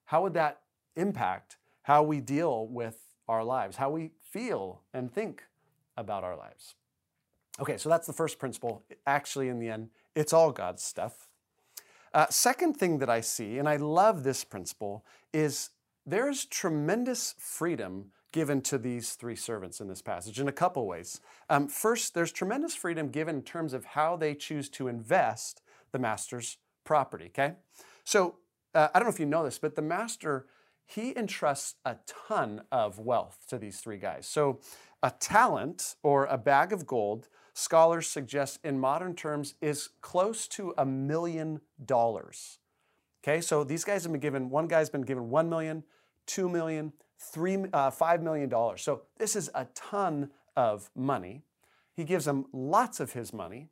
How 0.06 0.24
would 0.24 0.34
that 0.34 0.62
impact 0.96 1.58
how 1.84 2.04
we 2.04 2.20
deal 2.20 2.68
with 2.68 2.98
our 3.28 3.44
lives, 3.44 3.78
how 3.78 3.90
we 3.90 4.12
feel 4.22 4.82
and 4.94 5.12
think 5.12 5.44
about 5.96 6.24
our 6.24 6.36
lives. 6.36 6.76
Okay, 7.60 7.78
so 7.78 7.90
that's 7.90 8.08
the 8.08 8.14
first 8.14 8.38
principle. 8.40 8.84
Actually, 9.06 9.50
in 9.50 9.60
the 9.60 9.70
end, 9.70 9.90
it's 10.16 10.34
all 10.34 10.52
God's 10.52 10.84
stuff. 10.84 11.28
Uh, 12.14 12.28
second 12.30 12.78
thing 12.78 13.00
that 13.00 13.10
I 13.10 13.22
see, 13.22 13.58
and 13.58 13.68
I 13.68 13.78
love 13.78 14.24
this 14.24 14.44
principle, 14.44 15.06
is 15.34 15.72
there's 16.06 16.46
tremendous 16.46 17.36
freedom 17.38 18.12
given 18.32 18.62
to 18.62 18.78
these 18.78 19.14
three 19.14 19.36
servants 19.36 19.80
in 19.82 19.88
this 19.88 20.02
passage 20.02 20.40
in 20.40 20.48
a 20.48 20.52
couple 20.52 20.86
ways. 20.86 21.20
Um, 21.50 21.68
first, 21.68 22.14
there's 22.14 22.32
tremendous 22.32 22.76
freedom 22.76 23.10
given 23.10 23.38
in 23.38 23.42
terms 23.42 23.74
of 23.74 23.86
how 23.86 24.16
they 24.16 24.36
choose 24.36 24.70
to 24.70 24.88
invest 24.88 25.62
the 25.92 26.00
master's 26.00 26.58
property, 26.84 27.26
okay? 27.26 27.54
So, 28.04 28.36
uh, 28.74 28.90
I 28.94 29.00
don't 29.00 29.08
know 29.08 29.14
if 29.14 29.20
you 29.20 29.26
know 29.26 29.44
this, 29.44 29.58
but 29.58 29.76
the 29.76 29.82
master, 29.82 30.46
he 30.86 31.16
entrusts 31.16 31.76
a 31.84 31.98
ton 32.06 32.62
of 32.72 33.00
wealth 33.00 33.40
to 33.50 33.58
these 33.58 33.80
three 33.80 33.98
guys. 33.98 34.28
So, 34.28 34.60
a 35.02 35.12
talent 35.12 35.96
or 36.04 36.26
a 36.26 36.38
bag 36.38 36.74
of 36.74 36.86
gold, 36.86 37.30
scholars 37.58 38.06
suggest 38.08 38.60
in 38.64 38.80
modern 38.80 39.16
terms, 39.16 39.56
is 39.62 39.90
close 40.02 40.48
to 40.48 40.76
a 40.78 40.86
million 40.86 41.60
dollars. 41.84 42.60
Okay, 43.24 43.42
so 43.42 43.64
these 43.64 43.84
guys 43.84 44.04
have 44.04 44.12
been 44.12 44.22
given, 44.22 44.52
one 44.52 44.68
guy's 44.68 44.92
been 44.92 45.02
given 45.02 45.32
1 45.32 45.50
million, 45.50 45.84
2 46.28 46.48
million, 46.48 46.94
three, 47.18 47.56
uh, 47.74 47.90
$5 47.90 48.22
million. 48.22 48.52
So 48.78 49.02
this 49.18 49.36
is 49.36 49.50
a 49.56 49.66
ton 49.74 50.30
of 50.56 50.92
money. 50.96 51.42
He 51.96 52.04
gives 52.04 52.26
them 52.26 52.46
lots 52.54 53.00
of 53.00 53.14
his 53.14 53.34
money, 53.34 53.70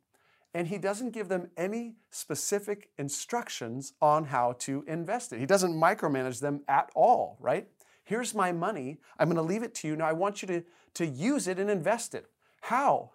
and 0.52 0.66
he 0.66 0.78
doesn't 0.78 1.10
give 1.10 1.28
them 1.28 1.50
any 1.56 1.94
specific 2.10 2.90
instructions 2.98 3.92
on 4.02 4.24
how 4.24 4.56
to 4.60 4.84
invest 4.88 5.32
it. 5.32 5.38
He 5.38 5.46
doesn't 5.46 5.72
micromanage 5.72 6.40
them 6.40 6.62
at 6.66 6.90
all, 6.96 7.36
right? 7.38 7.68
Here's 8.02 8.34
my 8.34 8.50
money. 8.50 8.98
I'm 9.16 9.28
going 9.28 9.36
to 9.36 9.42
leave 9.42 9.62
it 9.62 9.76
to 9.76 9.86
you. 9.86 9.94
Now 9.94 10.08
I 10.08 10.12
want 10.12 10.42
you 10.42 10.48
to, 10.48 10.64
to 10.94 11.06
use 11.06 11.46
it 11.46 11.60
and 11.60 11.70
invest 11.70 12.16
it. 12.16 12.26
How? 12.62 13.12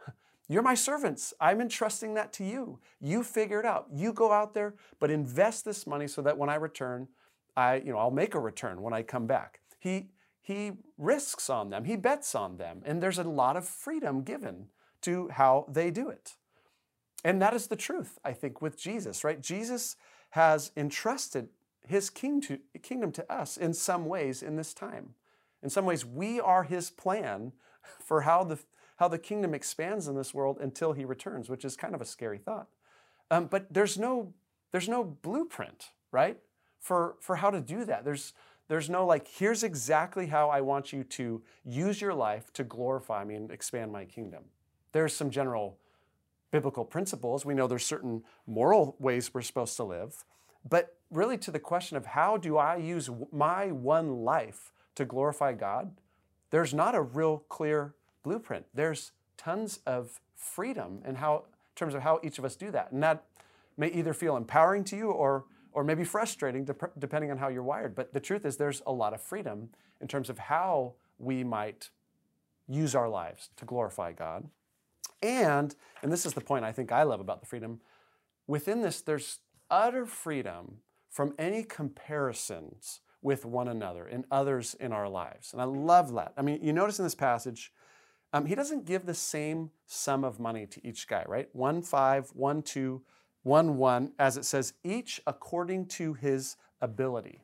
You're 0.51 0.63
my 0.63 0.73
servants. 0.73 1.33
I'm 1.39 1.61
entrusting 1.61 2.13
that 2.15 2.33
to 2.33 2.43
you. 2.43 2.79
You 2.99 3.23
figure 3.23 3.61
it 3.61 3.65
out. 3.65 3.87
You 3.93 4.11
go 4.11 4.33
out 4.33 4.53
there, 4.53 4.75
but 4.99 5.09
invest 5.09 5.63
this 5.63 5.87
money 5.87 6.09
so 6.09 6.21
that 6.23 6.37
when 6.37 6.49
I 6.49 6.55
return, 6.55 7.07
I, 7.55 7.75
you 7.75 7.93
know, 7.93 7.97
I'll 7.97 8.11
make 8.11 8.35
a 8.35 8.39
return 8.39 8.81
when 8.81 8.93
I 8.93 9.01
come 9.01 9.25
back. 9.25 9.61
He 9.79 10.09
he 10.41 10.73
risks 10.97 11.49
on 11.49 11.69
them. 11.69 11.85
He 11.85 11.95
bets 11.95 12.35
on 12.35 12.57
them, 12.57 12.81
and 12.83 13.01
there's 13.01 13.17
a 13.17 13.23
lot 13.23 13.55
of 13.55 13.65
freedom 13.65 14.23
given 14.23 14.65
to 15.03 15.29
how 15.29 15.67
they 15.71 15.89
do 15.89 16.09
it. 16.09 16.33
And 17.23 17.41
that 17.41 17.53
is 17.53 17.67
the 17.67 17.77
truth, 17.77 18.19
I 18.25 18.33
think, 18.33 18.61
with 18.61 18.77
Jesus, 18.77 19.23
right? 19.23 19.39
Jesus 19.39 19.95
has 20.31 20.71
entrusted 20.75 21.47
his 21.87 22.09
king 22.09 22.41
to, 22.41 22.59
kingdom 22.81 23.13
to 23.13 23.31
us 23.31 23.55
in 23.55 23.73
some 23.73 24.05
ways 24.05 24.43
in 24.43 24.57
this 24.57 24.73
time. 24.73 25.13
In 25.63 25.69
some 25.69 25.85
ways, 25.85 26.05
we 26.05 26.41
are 26.41 26.63
his 26.63 26.89
plan 26.89 27.53
for 28.03 28.21
how 28.21 28.43
the 28.43 28.59
how 29.01 29.07
the 29.07 29.17
kingdom 29.17 29.55
expands 29.55 30.07
in 30.07 30.15
this 30.15 30.31
world 30.31 30.59
until 30.61 30.93
he 30.93 31.05
returns, 31.05 31.49
which 31.49 31.65
is 31.65 31.75
kind 31.75 31.95
of 31.95 32.01
a 32.01 32.05
scary 32.05 32.37
thought. 32.37 32.67
Um, 33.31 33.47
but 33.47 33.65
there's 33.73 33.97
no, 33.97 34.31
there's 34.71 34.87
no 34.87 35.03
blueprint, 35.03 35.89
right, 36.11 36.37
for, 36.79 37.15
for 37.19 37.37
how 37.37 37.49
to 37.49 37.59
do 37.61 37.83
that. 37.85 38.05
There's, 38.05 38.33
there's 38.67 38.91
no 38.91 39.03
like, 39.07 39.27
here's 39.27 39.63
exactly 39.63 40.27
how 40.27 40.49
I 40.49 40.61
want 40.61 40.93
you 40.93 41.03
to 41.03 41.41
use 41.65 41.99
your 41.99 42.13
life 42.13 42.53
to 42.53 42.63
glorify 42.63 43.23
me 43.23 43.33
and 43.33 43.49
expand 43.49 43.91
my 43.91 44.05
kingdom. 44.05 44.43
There's 44.91 45.15
some 45.15 45.31
general 45.31 45.79
biblical 46.51 46.85
principles. 46.85 47.43
We 47.43 47.55
know 47.55 47.65
there's 47.65 47.83
certain 47.83 48.21
moral 48.45 48.95
ways 48.99 49.33
we're 49.33 49.41
supposed 49.41 49.77
to 49.77 49.83
live. 49.83 50.23
But 50.69 50.95
really, 51.09 51.39
to 51.39 51.49
the 51.49 51.57
question 51.57 51.97
of 51.97 52.05
how 52.05 52.37
do 52.37 52.57
I 52.57 52.75
use 52.75 53.09
my 53.31 53.71
one 53.71 54.17
life 54.17 54.71
to 54.93 55.05
glorify 55.05 55.53
God, 55.53 55.89
there's 56.51 56.71
not 56.71 56.93
a 56.93 57.01
real 57.01 57.39
clear 57.49 57.95
blueprint. 58.23 58.65
There's 58.73 59.11
tons 59.37 59.79
of 59.85 60.19
freedom 60.35 61.01
in 61.05 61.15
how, 61.15 61.37
in 61.37 61.75
terms 61.75 61.93
of 61.93 62.01
how 62.01 62.19
each 62.23 62.39
of 62.39 62.45
us 62.45 62.55
do 62.55 62.71
that. 62.71 62.91
And 62.91 63.01
that 63.03 63.23
may 63.77 63.87
either 63.89 64.13
feel 64.13 64.37
empowering 64.37 64.83
to 64.85 64.97
you 64.97 65.09
or, 65.09 65.45
or 65.71 65.83
maybe 65.83 66.03
frustrating 66.03 66.67
depending 66.99 67.31
on 67.31 67.37
how 67.37 67.47
you're 67.47 67.63
wired. 67.63 67.95
But 67.95 68.13
the 68.13 68.19
truth 68.19 68.45
is, 68.45 68.57
there's 68.57 68.81
a 68.85 68.91
lot 68.91 69.13
of 69.13 69.21
freedom 69.21 69.69
in 69.99 70.07
terms 70.07 70.29
of 70.29 70.37
how 70.37 70.93
we 71.17 71.43
might 71.43 71.89
use 72.67 72.95
our 72.95 73.09
lives 73.09 73.49
to 73.57 73.65
glorify 73.65 74.11
God. 74.11 74.47
And, 75.21 75.75
and 76.01 76.11
this 76.11 76.25
is 76.25 76.33
the 76.33 76.41
point 76.41 76.65
I 76.65 76.71
think 76.71 76.91
I 76.91 77.03
love 77.03 77.19
about 77.19 77.41
the 77.41 77.47
freedom, 77.47 77.79
within 78.47 78.81
this, 78.81 79.01
there's 79.01 79.39
utter 79.69 80.05
freedom 80.05 80.77
from 81.09 81.33
any 81.37 81.63
comparisons 81.63 83.01
with 83.21 83.45
one 83.45 83.67
another 83.67 84.05
and 84.05 84.25
others 84.31 84.75
in 84.79 84.91
our 84.91 85.07
lives. 85.07 85.53
And 85.53 85.61
I 85.61 85.65
love 85.65 86.13
that. 86.13 86.33
I 86.37 86.41
mean, 86.41 86.59
you 86.63 86.73
notice 86.73 86.97
in 86.97 87.05
this 87.05 87.15
passage, 87.15 87.71
um, 88.33 88.45
he 88.45 88.55
doesn't 88.55 88.85
give 88.85 89.05
the 89.05 89.13
same 89.13 89.71
sum 89.85 90.23
of 90.23 90.39
money 90.39 90.65
to 90.65 90.87
each 90.87 91.07
guy, 91.07 91.23
right? 91.27 91.49
One 91.53 91.81
five, 91.81 92.29
one 92.33 92.61
two, 92.61 93.01
one 93.43 93.77
one, 93.77 94.13
as 94.19 94.37
it 94.37 94.45
says, 94.45 94.73
each 94.83 95.21
according 95.27 95.87
to 95.87 96.13
his 96.13 96.55
ability. 96.81 97.43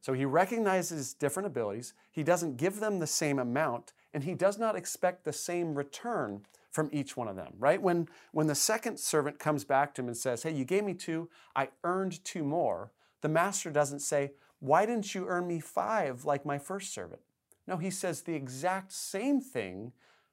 So 0.00 0.12
he 0.12 0.24
recognizes 0.24 1.14
different 1.14 1.48
abilities. 1.48 1.94
He 2.12 2.22
doesn't 2.22 2.58
give 2.58 2.78
them 2.78 3.00
the 3.00 3.06
same 3.06 3.38
amount, 3.38 3.92
and 4.14 4.22
he 4.22 4.34
does 4.34 4.58
not 4.58 4.76
expect 4.76 5.24
the 5.24 5.32
same 5.32 5.74
return 5.74 6.42
from 6.70 6.90
each 6.92 7.16
one 7.16 7.26
of 7.26 7.36
them, 7.36 7.54
right? 7.58 7.80
When, 7.80 8.06
when 8.32 8.46
the 8.46 8.54
second 8.54 9.00
servant 9.00 9.38
comes 9.38 9.64
back 9.64 9.94
to 9.94 10.02
him 10.02 10.08
and 10.08 10.16
says, 10.16 10.42
Hey, 10.42 10.52
you 10.52 10.64
gave 10.64 10.84
me 10.84 10.94
two, 10.94 11.28
I 11.56 11.70
earned 11.82 12.22
two 12.22 12.44
more, 12.44 12.92
the 13.22 13.28
master 13.28 13.70
doesn't 13.70 14.00
say, 14.00 14.32
Why 14.60 14.84
didn't 14.86 15.14
you 15.14 15.26
earn 15.26 15.48
me 15.48 15.58
five 15.58 16.24
like 16.24 16.44
my 16.44 16.58
first 16.58 16.92
servant? 16.92 17.22
No, 17.66 17.78
he 17.78 17.90
says 17.90 18.22
the 18.22 18.34
exact 18.34 18.92
same 18.92 19.40
thing 19.40 19.92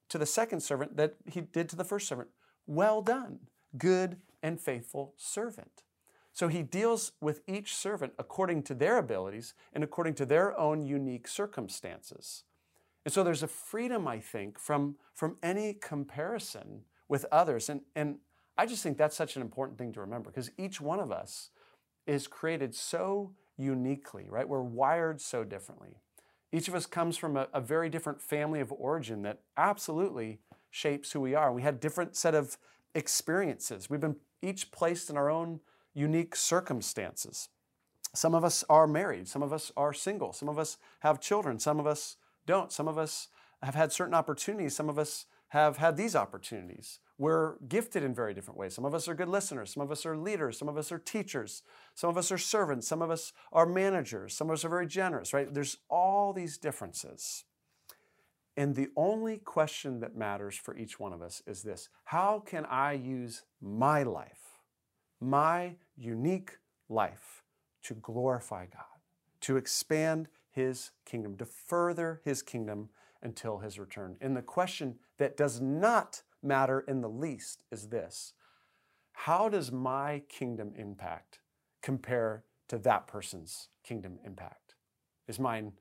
to 0.09 0.17
the 0.17 0.25
second 0.25 0.61
servant 0.61 0.97
that 0.97 1.15
he 1.25 1.41
did 1.41 1.69
to 1.69 1.75
the 1.75 1.83
first 1.83 2.07
servant. 2.07 2.29
Well 2.67 3.01
done, 3.01 3.39
good 3.77 4.17
and 4.41 4.59
faithful 4.59 5.13
servant. 5.17 5.83
So 6.33 6.47
he 6.47 6.63
deals 6.63 7.11
with 7.21 7.41
each 7.47 7.75
servant 7.75 8.13
according 8.17 8.63
to 8.63 8.73
their 8.73 8.97
abilities 8.97 9.53
and 9.71 9.83
according 9.83 10.15
to 10.15 10.25
their 10.25 10.57
own 10.59 10.81
unique 10.81 11.27
circumstances. 11.27 12.43
And 13.05 13.13
so 13.13 13.23
there's 13.23 13.43
a 13.43 13.47
freedom, 13.47 14.07
I 14.07 14.19
think, 14.19 14.57
from, 14.57 14.95
from 15.13 15.37
any 15.43 15.73
comparison 15.73 16.85
with 17.07 17.25
others. 17.31 17.69
And, 17.69 17.81
and 17.95 18.17
I 18.57 18.65
just 18.65 18.81
think 18.81 18.97
that's 18.97 19.15
such 19.15 19.35
an 19.35 19.41
important 19.41 19.77
thing 19.77 19.93
to 19.93 20.01
remember 20.01 20.31
because 20.31 20.49
each 20.57 20.81
one 20.81 20.99
of 20.99 21.11
us 21.11 21.49
is 22.07 22.27
created 22.27 22.73
so 22.73 23.33
uniquely, 23.57 24.25
right? 24.29 24.47
We're 24.47 24.61
wired 24.61 25.21
so 25.21 25.43
differently. 25.43 25.97
Each 26.53 26.67
of 26.67 26.75
us 26.75 26.85
comes 26.85 27.17
from 27.17 27.35
a, 27.35 27.47
a 27.53 27.59
very 27.59 27.89
different 27.89 28.21
family 28.21 28.61
of 28.61 28.71
origin 28.71 29.23
that 29.23 29.39
absolutely 29.57 30.39
shapes 30.69 31.11
who 31.11 31.19
we 31.19 31.35
are. 31.35 31.51
We 31.51 31.63
had 31.63 31.79
different 31.79 32.15
set 32.15 32.35
of 32.35 32.57
experiences. 32.95 33.89
We've 33.89 33.99
been 33.99 34.17
each 34.41 34.71
placed 34.71 35.09
in 35.09 35.17
our 35.17 35.29
own 35.29 35.59
unique 35.93 36.35
circumstances. 36.35 37.49
Some 38.13 38.35
of 38.35 38.43
us 38.43 38.63
are 38.69 38.85
married, 38.85 39.27
some 39.27 39.41
of 39.41 39.51
us 39.51 39.71
are 39.75 39.93
single, 39.93 40.31
some 40.31 40.47
of 40.47 40.59
us 40.59 40.77
have 40.99 41.19
children, 41.19 41.57
some 41.57 41.79
of 41.79 41.87
us 41.87 42.17
don't. 42.45 42.71
Some 42.71 42.87
of 42.87 42.97
us 42.97 43.29
have 43.61 43.75
had 43.75 43.91
certain 43.91 44.13
opportunities, 44.13 44.75
some 44.75 44.89
of 44.89 44.99
us 44.99 45.25
have 45.49 45.77
had 45.77 45.95
these 45.95 46.15
opportunities. 46.15 46.99
We're 47.17 47.57
gifted 47.67 48.03
in 48.03 48.15
very 48.15 48.33
different 48.33 48.59
ways. 48.59 48.73
Some 48.73 48.85
of 48.85 48.95
us 48.95 49.07
are 49.07 49.13
good 49.13 49.29
listeners, 49.29 49.71
some 49.71 49.83
of 49.83 49.91
us 49.91 50.05
are 50.05 50.17
leaders, 50.17 50.57
some 50.57 50.67
of 50.67 50.77
us 50.77 50.91
are 50.91 50.97
teachers, 50.97 51.61
some 51.93 52.09
of 52.09 52.17
us 52.17 52.31
are 52.31 52.37
servants, 52.39 52.87
some 52.87 53.01
of 53.01 53.11
us 53.11 53.33
are 53.51 53.67
managers, 53.67 54.35
some 54.35 54.49
of 54.49 54.55
us 54.55 54.65
are 54.65 54.69
very 54.69 54.87
generous, 54.87 55.33
right? 55.33 55.53
There's 55.53 55.77
all 55.89 56.33
these 56.33 56.57
differences. 56.57 57.45
And 58.55 58.75
the 58.75 58.89
only 58.95 59.37
question 59.37 59.99
that 60.01 60.15
matters 60.15 60.55
for 60.55 60.75
each 60.75 60.99
one 60.99 61.13
of 61.13 61.21
us 61.21 61.41
is 61.45 61.63
this 61.63 61.89
How 62.05 62.39
can 62.39 62.65
I 62.65 62.93
use 62.93 63.43
my 63.61 64.03
life, 64.03 64.59
my 65.19 65.75
unique 65.95 66.57
life, 66.89 67.43
to 67.83 67.93
glorify 67.95 68.65
God, 68.65 68.85
to 69.41 69.57
expand 69.57 70.29
His 70.51 70.91
kingdom, 71.05 71.37
to 71.37 71.45
further 71.45 72.21
His 72.23 72.41
kingdom 72.41 72.89
until 73.21 73.59
His 73.59 73.79
return? 73.79 74.17
And 74.21 74.35
the 74.35 74.41
question 74.41 74.99
that 75.17 75.37
does 75.37 75.59
not 75.59 76.21
matter 76.43 76.81
in 76.87 77.01
the 77.01 77.09
least 77.09 77.63
is 77.71 77.89
this 77.89 78.33
How 79.13 79.49
does 79.49 79.71
my 79.71 80.23
kingdom 80.29 80.73
impact 80.75 81.39
compare 81.81 82.43
to 82.69 82.77
that 82.79 83.07
person's 83.07 83.69
kingdom 83.83 84.19
impact? 84.25 84.75
Is 85.27 85.39
mine 85.39 85.73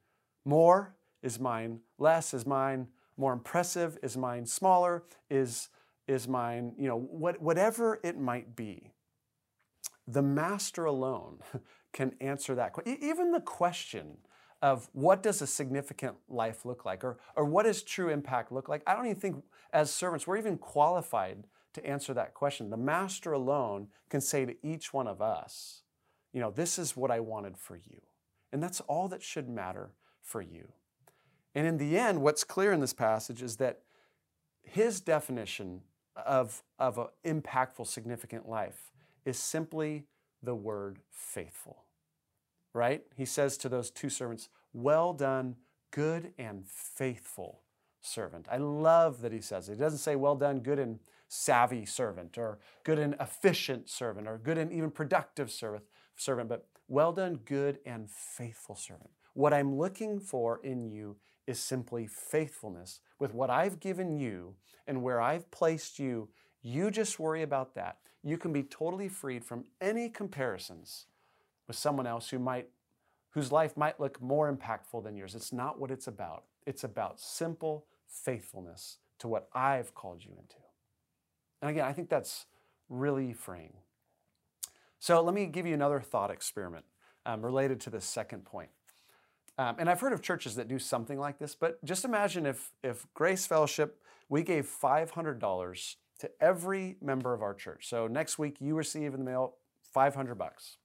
more? 0.44 0.94
Is 1.22 1.38
mine 1.38 1.80
less? 1.98 2.34
Is 2.34 2.46
mine 2.46 2.88
more 3.16 3.32
impressive? 3.32 3.98
Is 4.02 4.16
mine 4.16 4.46
smaller? 4.46 5.04
Is, 5.30 5.68
is 6.08 6.26
mine, 6.28 6.74
you 6.78 6.88
know, 6.88 6.98
what, 6.98 7.40
whatever 7.40 8.00
it 8.02 8.18
might 8.18 8.56
be? 8.56 8.92
The 10.06 10.22
master 10.22 10.84
alone 10.84 11.38
can 11.92 12.14
answer 12.20 12.54
that. 12.56 12.74
Even 12.84 13.30
the 13.30 13.40
question 13.40 14.18
of 14.62 14.88
what 14.92 15.22
does 15.24 15.42
a 15.42 15.46
significant 15.46 16.14
life 16.28 16.64
look 16.64 16.84
like 16.84 17.02
or, 17.02 17.18
or 17.34 17.44
what 17.44 17.64
does 17.64 17.82
true 17.82 18.08
impact 18.08 18.52
look 18.52 18.68
like? 18.68 18.82
I 18.86 18.94
don't 18.94 19.06
even 19.06 19.20
think 19.20 19.44
as 19.72 19.92
servants 19.92 20.26
we're 20.26 20.38
even 20.38 20.56
qualified 20.56 21.44
to 21.74 21.84
answer 21.84 22.14
that 22.14 22.32
question. 22.32 22.70
The 22.70 22.76
master 22.76 23.32
alone 23.32 23.88
can 24.08 24.20
say 24.20 24.46
to 24.46 24.54
each 24.62 24.92
one 24.92 25.08
of 25.08 25.20
us, 25.20 25.82
you 26.32 26.40
know, 26.40 26.50
this 26.50 26.78
is 26.78 26.96
what 26.96 27.10
I 27.10 27.18
wanted 27.18 27.58
for 27.58 27.76
you. 27.76 28.00
And 28.52 28.62
that's 28.62 28.80
all 28.82 29.08
that 29.08 29.22
should 29.22 29.48
matter 29.48 29.90
for 30.22 30.40
you. 30.40 30.68
And 31.54 31.66
in 31.66 31.78
the 31.78 31.98
end, 31.98 32.22
what's 32.22 32.44
clear 32.44 32.72
in 32.72 32.80
this 32.80 32.92
passage 32.92 33.42
is 33.42 33.56
that 33.56 33.80
his 34.62 35.00
definition 35.00 35.80
of, 36.14 36.62
of 36.78 36.98
an 36.98 37.08
impactful, 37.42 37.86
significant 37.86 38.48
life 38.48 38.92
is 39.24 39.38
simply 39.38 40.04
the 40.42 40.54
word 40.54 41.00
faithful 41.10 41.84
right? 42.74 43.02
He 43.16 43.24
says 43.24 43.56
to 43.58 43.68
those 43.68 43.90
two 43.90 44.08
servants, 44.10 44.48
Well 44.72 45.12
done, 45.12 45.56
good 45.90 46.32
and 46.38 46.66
faithful 46.66 47.62
servant. 48.00 48.46
I 48.50 48.56
love 48.56 49.20
that 49.22 49.32
he 49.32 49.40
says 49.40 49.68
it. 49.68 49.74
He 49.74 49.78
doesn't 49.78 49.98
say, 49.98 50.16
Well 50.16 50.36
done, 50.36 50.60
good 50.60 50.78
and 50.78 50.98
savvy 51.28 51.86
servant, 51.86 52.36
or 52.36 52.58
good 52.84 52.98
and 52.98 53.14
efficient 53.20 53.88
servant, 53.88 54.28
or 54.28 54.38
good 54.38 54.58
and 54.58 54.72
even 54.72 54.90
productive 54.90 55.50
servant, 55.50 55.84
servant 56.16 56.48
but 56.48 56.66
well 56.88 57.12
done, 57.12 57.40
good 57.44 57.78
and 57.86 58.10
faithful 58.10 58.74
servant. 58.74 59.10
What 59.34 59.54
I'm 59.54 59.74
looking 59.74 60.20
for 60.20 60.60
in 60.62 60.84
you 60.90 61.16
is 61.46 61.58
simply 61.58 62.06
faithfulness 62.06 63.00
with 63.18 63.32
what 63.32 63.50
I've 63.50 63.80
given 63.80 64.18
you 64.18 64.54
and 64.86 65.02
where 65.02 65.20
I've 65.20 65.50
placed 65.50 65.98
you. 65.98 66.28
You 66.60 66.90
just 66.90 67.18
worry 67.18 67.42
about 67.42 67.74
that. 67.74 67.96
You 68.22 68.36
can 68.36 68.52
be 68.52 68.62
totally 68.62 69.08
freed 69.08 69.44
from 69.44 69.64
any 69.80 70.08
comparisons 70.08 71.06
with 71.72 71.78
someone 71.78 72.06
else 72.06 72.28
who 72.28 72.38
might 72.38 72.68
whose 73.30 73.50
life 73.50 73.78
might 73.78 73.98
look 73.98 74.20
more 74.20 74.54
impactful 74.54 75.02
than 75.02 75.16
yours. 75.16 75.34
It's 75.34 75.54
not 75.54 75.80
what 75.80 75.90
it's 75.90 76.06
about. 76.06 76.44
It's 76.66 76.84
about 76.84 77.18
simple 77.18 77.86
faithfulness 78.06 78.98
to 79.20 79.26
what 79.26 79.48
I've 79.54 79.94
called 79.94 80.22
you 80.22 80.32
into. 80.32 80.56
And 81.62 81.70
again, 81.70 81.86
I 81.86 81.94
think 81.94 82.10
that's 82.10 82.44
really 82.90 83.32
freeing. 83.32 83.72
So 84.98 85.22
let 85.22 85.34
me 85.34 85.46
give 85.46 85.66
you 85.66 85.72
another 85.72 85.98
thought 85.98 86.30
experiment 86.30 86.84
um, 87.24 87.42
related 87.42 87.80
to 87.80 87.90
this 87.90 88.04
second 88.04 88.44
point. 88.44 88.68
Um, 89.56 89.76
and 89.78 89.88
I've 89.88 90.00
heard 90.00 90.12
of 90.12 90.20
churches 90.20 90.56
that 90.56 90.68
do 90.68 90.78
something 90.78 91.18
like 91.18 91.38
this, 91.38 91.54
but 91.54 91.82
just 91.86 92.04
imagine 92.04 92.44
if, 92.44 92.70
if 92.82 93.06
Grace 93.14 93.46
Fellowship, 93.46 94.02
we 94.28 94.42
gave 94.42 94.66
$500 94.66 95.96
to 96.18 96.30
every 96.38 96.96
member 97.00 97.32
of 97.32 97.40
our 97.40 97.54
church. 97.54 97.88
So 97.88 98.08
next 98.08 98.38
week 98.38 98.58
you 98.60 98.74
receive 98.74 99.14
in 99.14 99.20
the 99.20 99.24
mail 99.24 99.54
500 99.94 100.34
bucks. 100.34 100.76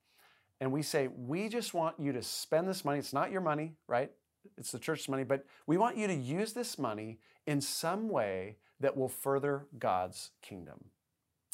And 0.59 0.71
we 0.71 0.81
say, 0.81 1.07
we 1.07 1.49
just 1.49 1.73
want 1.73 1.99
you 1.99 2.11
to 2.13 2.23
spend 2.23 2.67
this 2.67 2.83
money. 2.83 2.99
It's 2.99 3.13
not 3.13 3.31
your 3.31 3.41
money, 3.41 3.73
right? 3.87 4.11
It's 4.57 4.71
the 4.71 4.79
church's 4.79 5.09
money, 5.09 5.23
but 5.23 5.45
we 5.67 5.77
want 5.77 5.97
you 5.97 6.07
to 6.07 6.15
use 6.15 6.53
this 6.53 6.79
money 6.79 7.19
in 7.45 7.61
some 7.61 8.09
way 8.09 8.57
that 8.79 8.95
will 8.95 9.09
further 9.09 9.67
God's 9.77 10.31
kingdom. 10.41 10.85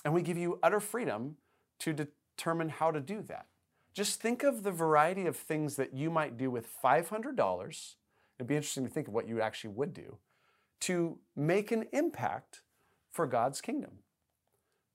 And 0.05 0.13
we 0.13 0.21
give 0.21 0.37
you 0.37 0.59
utter 0.61 0.79
freedom 0.79 1.37
to 1.79 1.93
determine 1.93 2.69
how 2.69 2.91
to 2.91 2.99
do 2.99 3.21
that. 3.23 3.47
Just 3.93 4.21
think 4.21 4.43
of 4.43 4.63
the 4.63 4.71
variety 4.71 5.25
of 5.25 5.35
things 5.35 5.75
that 5.75 5.93
you 5.93 6.09
might 6.09 6.37
do 6.37 6.49
with 6.49 6.67
$500. 6.83 7.95
It'd 8.39 8.47
be 8.47 8.55
interesting 8.55 8.85
to 8.85 8.89
think 8.89 9.07
of 9.07 9.13
what 9.13 9.27
you 9.27 9.41
actually 9.41 9.71
would 9.71 9.93
do 9.93 10.17
to 10.81 11.17
make 11.35 11.71
an 11.71 11.85
impact 11.93 12.61
for 13.11 13.25
God's 13.27 13.61
kingdom. 13.61 14.02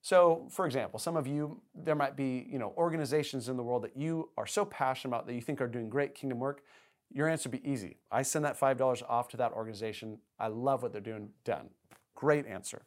So, 0.00 0.48
for 0.50 0.64
example, 0.64 0.98
some 0.98 1.16
of 1.16 1.26
you, 1.26 1.60
there 1.74 1.94
might 1.94 2.16
be, 2.16 2.46
you 2.50 2.58
know, 2.58 2.72
organizations 2.76 3.48
in 3.48 3.56
the 3.56 3.62
world 3.62 3.82
that 3.82 3.96
you 3.96 4.30
are 4.36 4.46
so 4.46 4.64
passionate 4.64 5.14
about 5.14 5.26
that 5.26 5.34
you 5.34 5.40
think 5.40 5.60
are 5.60 5.66
doing 5.66 5.88
great 5.88 6.14
kingdom 6.14 6.38
work. 6.38 6.62
Your 7.10 7.28
answer 7.28 7.48
would 7.48 7.62
be 7.62 7.70
easy. 7.70 7.96
I 8.10 8.22
send 8.22 8.44
that 8.44 8.58
$5 8.58 9.02
off 9.08 9.28
to 9.28 9.36
that 9.38 9.52
organization. 9.52 10.18
I 10.38 10.48
love 10.48 10.82
what 10.82 10.92
they're 10.92 11.00
doing. 11.00 11.30
Done. 11.44 11.70
Great 12.14 12.46
answer. 12.46 12.82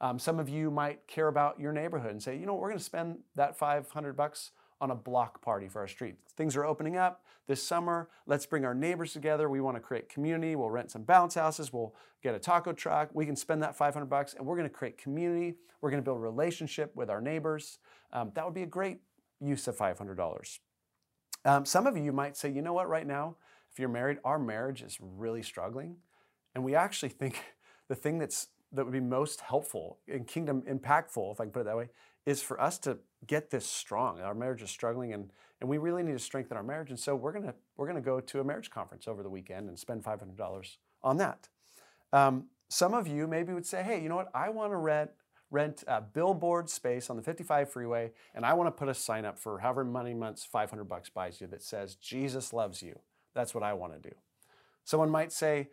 Um, 0.00 0.18
some 0.18 0.38
of 0.38 0.48
you 0.48 0.70
might 0.70 1.06
care 1.08 1.26
about 1.26 1.58
your 1.58 1.72
neighborhood 1.72 2.12
and 2.12 2.22
say, 2.22 2.36
you 2.36 2.46
know, 2.46 2.54
we're 2.54 2.68
going 2.68 2.78
to 2.78 2.84
spend 2.84 3.18
that 3.34 3.58
500 3.58 4.16
bucks 4.16 4.52
on 4.80 4.90
a 4.90 4.94
block 4.94 5.42
party 5.42 5.68
for 5.68 5.80
our 5.80 5.88
street. 5.88 6.16
Things 6.36 6.56
are 6.56 6.64
opening 6.64 6.96
up 6.96 7.24
this 7.46 7.62
summer. 7.62 8.08
Let's 8.26 8.46
bring 8.46 8.64
our 8.64 8.74
neighbors 8.74 9.12
together. 9.12 9.48
We 9.48 9.60
want 9.60 9.76
to 9.76 9.80
create 9.80 10.08
community. 10.08 10.54
We'll 10.54 10.70
rent 10.70 10.90
some 10.90 11.02
bounce 11.02 11.34
houses. 11.34 11.72
We'll 11.72 11.94
get 12.22 12.34
a 12.34 12.38
taco 12.38 12.72
truck. 12.72 13.10
We 13.12 13.26
can 13.26 13.36
spend 13.36 13.62
that 13.62 13.76
500 13.76 14.06
bucks 14.06 14.34
and 14.34 14.46
we're 14.46 14.56
going 14.56 14.68
to 14.68 14.74
create 14.74 14.98
community. 14.98 15.54
We're 15.80 15.90
going 15.90 16.02
to 16.02 16.04
build 16.04 16.18
a 16.18 16.22
relationship 16.22 16.94
with 16.94 17.10
our 17.10 17.20
neighbors. 17.20 17.78
Um, 18.12 18.32
that 18.34 18.44
would 18.44 18.54
be 18.54 18.62
a 18.62 18.66
great 18.66 19.00
use 19.40 19.66
of 19.68 19.76
$500. 19.76 20.58
Um, 21.44 21.64
some 21.64 21.86
of 21.86 21.96
you 21.96 22.12
might 22.12 22.36
say, 22.36 22.50
you 22.50 22.62
know 22.62 22.72
what, 22.72 22.88
right 22.88 23.06
now, 23.06 23.36
if 23.72 23.78
you're 23.78 23.88
married, 23.88 24.18
our 24.24 24.38
marriage 24.38 24.82
is 24.82 24.98
really 25.00 25.42
struggling. 25.42 25.96
And 26.54 26.64
we 26.64 26.74
actually 26.74 27.10
think 27.10 27.42
the 27.88 27.94
thing 27.94 28.18
that's 28.18 28.48
that 28.72 28.84
would 28.84 28.92
be 28.92 29.00
most 29.00 29.40
helpful 29.40 29.98
and 30.08 30.26
kingdom 30.26 30.62
impactful, 30.62 31.32
if 31.32 31.40
I 31.40 31.44
can 31.44 31.52
put 31.52 31.60
it 31.60 31.64
that 31.66 31.76
way, 31.76 31.88
is 32.28 32.42
for 32.42 32.60
us 32.60 32.76
to 32.78 32.98
get 33.26 33.50
this 33.50 33.64
strong. 33.64 34.20
Our 34.20 34.34
marriage 34.34 34.60
is 34.60 34.68
struggling 34.68 35.14
and, 35.14 35.32
and 35.62 35.70
we 35.70 35.78
really 35.78 36.02
need 36.02 36.12
to 36.12 36.18
strengthen 36.18 36.58
our 36.58 36.62
marriage. 36.62 36.90
And 36.90 36.98
so 36.98 37.16
we're 37.16 37.32
gonna 37.32 37.54
we're 37.78 37.86
gonna 37.86 38.02
go 38.02 38.20
to 38.20 38.40
a 38.40 38.44
marriage 38.44 38.70
conference 38.70 39.08
over 39.08 39.22
the 39.22 39.30
weekend 39.30 39.66
and 39.70 39.78
spend 39.78 40.04
five 40.04 40.18
hundred 40.20 40.36
dollars 40.36 40.76
on 41.02 41.16
that. 41.16 41.48
Um, 42.12 42.48
some 42.68 42.92
of 42.92 43.08
you 43.08 43.26
maybe 43.26 43.54
would 43.54 43.64
say, 43.64 43.82
hey, 43.82 44.02
you 44.02 44.10
know 44.10 44.16
what? 44.16 44.28
I 44.34 44.50
want 44.50 44.72
to 44.72 44.76
rent 44.76 45.10
rent 45.50 45.84
a 45.88 46.02
billboard 46.02 46.68
space 46.68 47.08
on 47.08 47.16
the 47.16 47.22
55 47.22 47.70
freeway, 47.72 48.12
and 48.34 48.44
I 48.44 48.52
want 48.52 48.66
to 48.66 48.78
put 48.78 48.90
a 48.90 48.94
sign 48.94 49.24
up 49.24 49.38
for 49.38 49.60
however 49.60 49.82
many 49.82 50.12
months 50.12 50.44
500 50.44 50.84
bucks 50.84 51.08
buys 51.08 51.40
you 51.40 51.46
that 51.46 51.62
says 51.62 51.94
Jesus 51.94 52.52
loves 52.52 52.82
you. 52.82 52.98
That's 53.34 53.54
what 53.54 53.64
I 53.64 53.72
want 53.72 53.94
to 53.94 54.10
do. 54.10 54.14
Someone 54.84 55.08
might 55.08 55.32
say, 55.32 55.70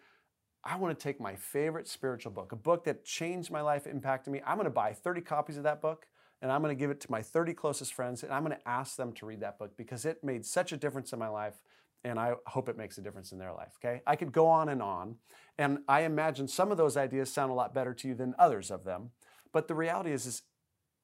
I 0.64 0.78
want 0.78 0.98
to 0.98 1.04
take 1.04 1.20
my 1.20 1.36
favorite 1.36 1.90
spiritual 1.90 2.32
book, 2.32 2.54
a 2.54 2.56
book 2.56 2.86
that 2.86 3.04
changed 3.04 3.52
my 3.52 3.60
life, 3.60 3.86
impacted 3.86 4.32
me. 4.32 4.42
I'm 4.46 4.56
going 4.56 4.64
to 4.64 4.72
buy 4.72 4.94
30 4.94 5.20
copies 5.20 5.58
of 5.58 5.64
that 5.64 5.82
book 5.82 6.08
and 6.42 6.52
I'm 6.52 6.62
going 6.62 6.76
to 6.76 6.80
give 6.80 6.92
it 6.92 7.02
to 7.02 7.12
my 7.12 7.22
30 7.22 7.54
closest 7.54 7.94
friends 7.94 8.24
and 8.24 8.34
I'm 8.34 8.44
going 8.44 8.58
to 8.58 8.68
ask 8.68 8.96
them 8.96 9.14
to 9.14 9.26
read 9.26 9.40
that 9.42 9.58
book 9.58 9.76
because 9.78 10.06
it 10.06 10.24
made 10.24 10.46
such 10.46 10.72
a 10.72 10.78
difference 10.78 11.14
in 11.14 11.20
my 11.20 11.28
life 11.28 11.56
and 12.04 12.20
I 12.20 12.34
hope 12.46 12.70
it 12.70 12.78
makes 12.78 13.00
a 13.00 13.02
difference 13.02 13.32
in 13.32 13.40
their 13.40 13.52
life, 13.52 13.74
okay? 13.84 14.02
I 14.06 14.16
could 14.16 14.32
go 14.32 14.46
on 14.48 14.70
and 14.70 14.80
on, 14.80 15.16
and 15.58 15.80
I 15.88 16.02
imagine 16.02 16.48
some 16.48 16.72
of 16.72 16.78
those 16.78 16.96
ideas 16.96 17.34
sound 17.34 17.52
a 17.52 17.56
lot 17.56 17.74
better 17.74 17.96
to 17.96 18.08
you 18.08 18.14
than 18.14 18.36
others 18.38 18.70
of 18.70 18.84
them. 18.84 19.10
But 19.52 19.68
the 19.68 19.74
reality 19.74 20.12
is 20.12 20.28
is 20.28 20.44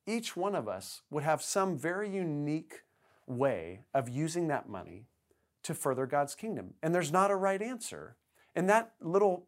each 0.06 0.36
one 0.36 0.54
of 0.54 0.68
us 0.68 1.02
would 1.10 1.24
have 1.24 1.42
some 1.42 1.76
very 1.76 2.10
unique 2.10 2.82
way 3.26 3.82
of 3.96 4.10
using 4.10 4.48
that 4.50 4.70
money 4.70 5.08
to 5.64 5.74
further 5.74 6.06
God's 6.06 6.36
kingdom. 6.36 6.76
And 6.84 6.94
there's 6.94 7.12
not 7.12 7.32
a 7.32 7.36
right 7.36 7.62
answer. 7.62 8.16
And 8.56 8.70
that 8.70 8.94
little 9.02 9.48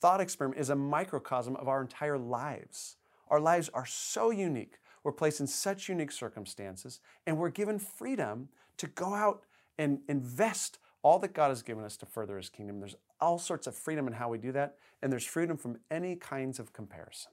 thought 0.00 0.20
experiment 0.20 0.60
is 0.60 0.70
a 0.70 0.76
microcosm 0.76 1.56
of 1.56 1.68
our 1.68 1.80
entire 1.80 2.18
lives. 2.18 2.96
Our 3.28 3.40
lives 3.40 3.68
are 3.74 3.86
so 3.86 4.30
unique. 4.30 4.78
We're 5.08 5.12
placed 5.12 5.40
in 5.40 5.46
such 5.46 5.88
unique 5.88 6.12
circumstances, 6.12 7.00
and 7.26 7.38
we're 7.38 7.48
given 7.48 7.78
freedom 7.78 8.50
to 8.76 8.86
go 8.88 9.14
out 9.14 9.46
and 9.78 10.00
invest 10.06 10.78
all 11.02 11.18
that 11.20 11.32
God 11.32 11.48
has 11.48 11.62
given 11.62 11.82
us 11.82 11.96
to 11.96 12.04
further 12.04 12.36
His 12.36 12.50
kingdom. 12.50 12.78
There's 12.78 12.94
all 13.18 13.38
sorts 13.38 13.66
of 13.66 13.74
freedom 13.74 14.06
in 14.06 14.12
how 14.12 14.28
we 14.28 14.36
do 14.36 14.52
that, 14.52 14.76
and 15.00 15.10
there's 15.10 15.24
freedom 15.24 15.56
from 15.56 15.78
any 15.90 16.14
kinds 16.14 16.58
of 16.58 16.74
comparison. 16.74 17.32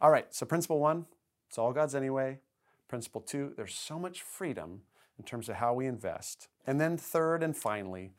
All 0.00 0.12
right, 0.12 0.32
so 0.32 0.46
principle 0.46 0.78
one, 0.78 1.06
it's 1.48 1.58
all 1.58 1.72
God's 1.72 1.96
anyway. 1.96 2.38
Principle 2.86 3.20
two, 3.20 3.52
there's 3.56 3.74
so 3.74 3.98
much 3.98 4.22
freedom 4.22 4.82
in 5.18 5.24
terms 5.24 5.48
of 5.48 5.56
how 5.56 5.74
we 5.74 5.84
invest. 5.84 6.46
And 6.64 6.80
then, 6.80 6.96
third 6.96 7.42
and 7.42 7.56
finally, 7.56 8.12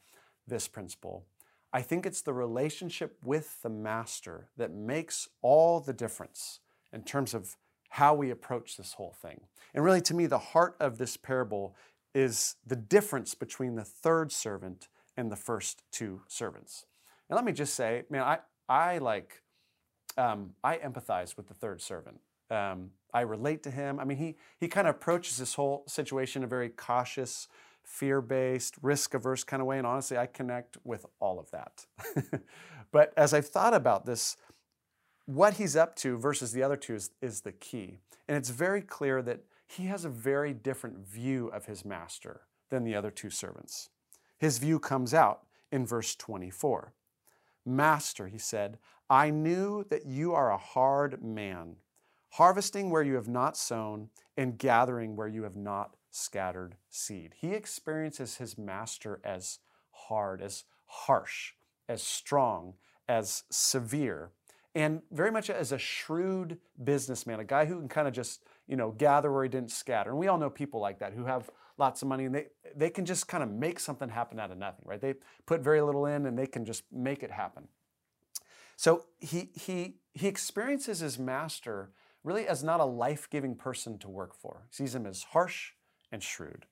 this 0.45 0.67
principle 0.67 1.23
I 1.71 1.81
think 1.81 2.05
it's 2.05 2.21
the 2.21 2.33
relationship 2.33 3.15
with 3.23 3.61
the 3.61 3.69
master 3.69 4.49
that 4.57 4.73
makes 4.73 5.29
all 5.41 5.79
the 5.79 5.93
difference 5.93 6.59
in 6.91 7.03
terms 7.03 7.33
of 7.33 7.55
how 7.95 8.13
we 8.13 8.29
approach 8.29 8.75
this 8.75 8.91
whole 8.91 9.15
thing. 9.21 9.39
And 9.73 9.81
really, 9.81 10.01
to 10.01 10.13
me, 10.13 10.25
the 10.25 10.37
heart 10.37 10.75
of 10.81 10.97
this 10.97 11.15
parable 11.15 11.77
is 12.13 12.55
the 12.67 12.75
difference 12.75 13.35
between 13.35 13.75
the 13.75 13.85
third 13.85 14.33
servant 14.33 14.89
and 15.15 15.31
the 15.31 15.37
first 15.37 15.81
two 15.93 16.21
servants. 16.27 16.85
And 17.29 17.37
let 17.37 17.45
me 17.45 17.53
just 17.53 17.73
say, 17.73 18.03
man, 18.09 18.23
I, 18.23 18.39
I 18.67 18.97
like, 18.97 19.41
um, 20.17 20.55
I 20.61 20.75
empathize 20.75 21.37
with 21.37 21.47
the 21.47 21.53
third 21.53 21.81
servant. 21.81 22.19
Um, 22.51 22.89
I 23.13 23.21
relate 23.21 23.63
to 23.63 23.71
him. 23.71 23.97
I 24.01 24.03
mean, 24.03 24.17
he, 24.17 24.35
he 24.59 24.67
kind 24.67 24.89
of 24.89 24.95
approaches 24.95 25.37
this 25.37 25.53
whole 25.53 25.85
situation 25.87 26.41
in 26.41 26.47
a 26.47 26.49
very 26.49 26.67
cautious, 26.67 27.47
fear 27.81 28.19
based, 28.19 28.75
risk 28.81 29.13
averse 29.13 29.45
kind 29.45 29.61
of 29.61 29.67
way. 29.67 29.77
And 29.77 29.87
honestly, 29.87 30.17
I 30.17 30.25
connect 30.25 30.75
with 30.83 31.05
all 31.21 31.39
of 31.39 31.49
that. 31.51 31.85
but 32.91 33.13
as 33.15 33.33
I've 33.33 33.47
thought 33.47 33.73
about 33.73 34.05
this, 34.05 34.35
what 35.25 35.55
he's 35.55 35.75
up 35.75 35.95
to 35.97 36.17
versus 36.17 36.51
the 36.51 36.63
other 36.63 36.77
two 36.77 36.95
is, 36.95 37.11
is 37.21 37.41
the 37.41 37.51
key. 37.51 37.99
And 38.27 38.37
it's 38.37 38.49
very 38.49 38.81
clear 38.81 39.21
that 39.23 39.41
he 39.67 39.85
has 39.85 40.05
a 40.05 40.09
very 40.09 40.53
different 40.53 40.99
view 40.99 41.47
of 41.47 41.65
his 41.65 41.83
master 41.83 42.41
than 42.69 42.83
the 42.83 42.95
other 42.95 43.11
two 43.11 43.29
servants. 43.29 43.89
His 44.37 44.57
view 44.57 44.79
comes 44.79 45.13
out 45.13 45.41
in 45.71 45.85
verse 45.85 46.15
24. 46.15 46.93
Master, 47.65 48.27
he 48.27 48.37
said, 48.37 48.77
I 49.09 49.29
knew 49.29 49.85
that 49.89 50.05
you 50.05 50.33
are 50.33 50.51
a 50.51 50.57
hard 50.57 51.23
man, 51.23 51.77
harvesting 52.31 52.89
where 52.89 53.03
you 53.03 53.15
have 53.15 53.27
not 53.27 53.57
sown 53.57 54.09
and 54.37 54.57
gathering 54.57 55.15
where 55.15 55.27
you 55.27 55.43
have 55.43 55.55
not 55.55 55.95
scattered 56.11 56.75
seed. 56.89 57.33
He 57.37 57.53
experiences 57.53 58.37
his 58.37 58.57
master 58.57 59.19
as 59.23 59.59
hard, 59.91 60.41
as 60.41 60.63
harsh, 60.85 61.53
as 61.89 62.01
strong, 62.01 62.75
as 63.07 63.43
severe, 63.49 64.31
and 64.75 65.01
very 65.11 65.31
much 65.31 65.49
as 65.49 65.71
a 65.71 65.77
shrewd 65.77 66.59
businessman, 66.83 67.39
a 67.39 67.43
guy 67.43 67.65
who 67.65 67.79
can 67.79 67.87
kind 67.87 68.07
of 68.07 68.13
just, 68.13 68.41
you 68.67 68.75
know, 68.75 68.91
gather 68.91 69.31
where 69.31 69.43
he 69.43 69.49
didn't 69.49 69.71
scatter. 69.71 70.09
And 70.09 70.19
we 70.19 70.27
all 70.27 70.37
know 70.37 70.49
people 70.49 70.79
like 70.79 70.99
that 70.99 71.13
who 71.13 71.25
have 71.25 71.49
lots 71.77 72.01
of 72.01 72.07
money 72.07 72.25
and 72.25 72.35
they, 72.35 72.47
they 72.75 72.89
can 72.89 73.05
just 73.05 73.27
kind 73.27 73.41
of 73.41 73.49
make 73.49 73.79
something 73.79 74.09
happen 74.09 74.39
out 74.39 74.51
of 74.51 74.57
nothing, 74.57 74.83
right? 74.85 75.01
They 75.01 75.15
put 75.45 75.61
very 75.61 75.81
little 75.81 76.05
in 76.05 76.25
and 76.25 76.37
they 76.37 76.47
can 76.47 76.65
just 76.65 76.83
make 76.91 77.23
it 77.23 77.31
happen. 77.31 77.67
So 78.75 79.05
he, 79.19 79.49
he, 79.53 79.95
he 80.13 80.27
experiences 80.27 80.99
his 80.99 81.17
master 81.17 81.91
really 82.23 82.47
as 82.47 82.63
not 82.63 82.79
a 82.79 82.85
life 82.85 83.29
giving 83.29 83.55
person 83.55 83.97
to 83.99 84.09
work 84.09 84.35
for. 84.35 84.67
He 84.69 84.75
sees 84.75 84.95
him 84.95 85.05
as 85.05 85.23
harsh, 85.31 85.71
and 86.11 86.23
shrewd. 86.23 86.65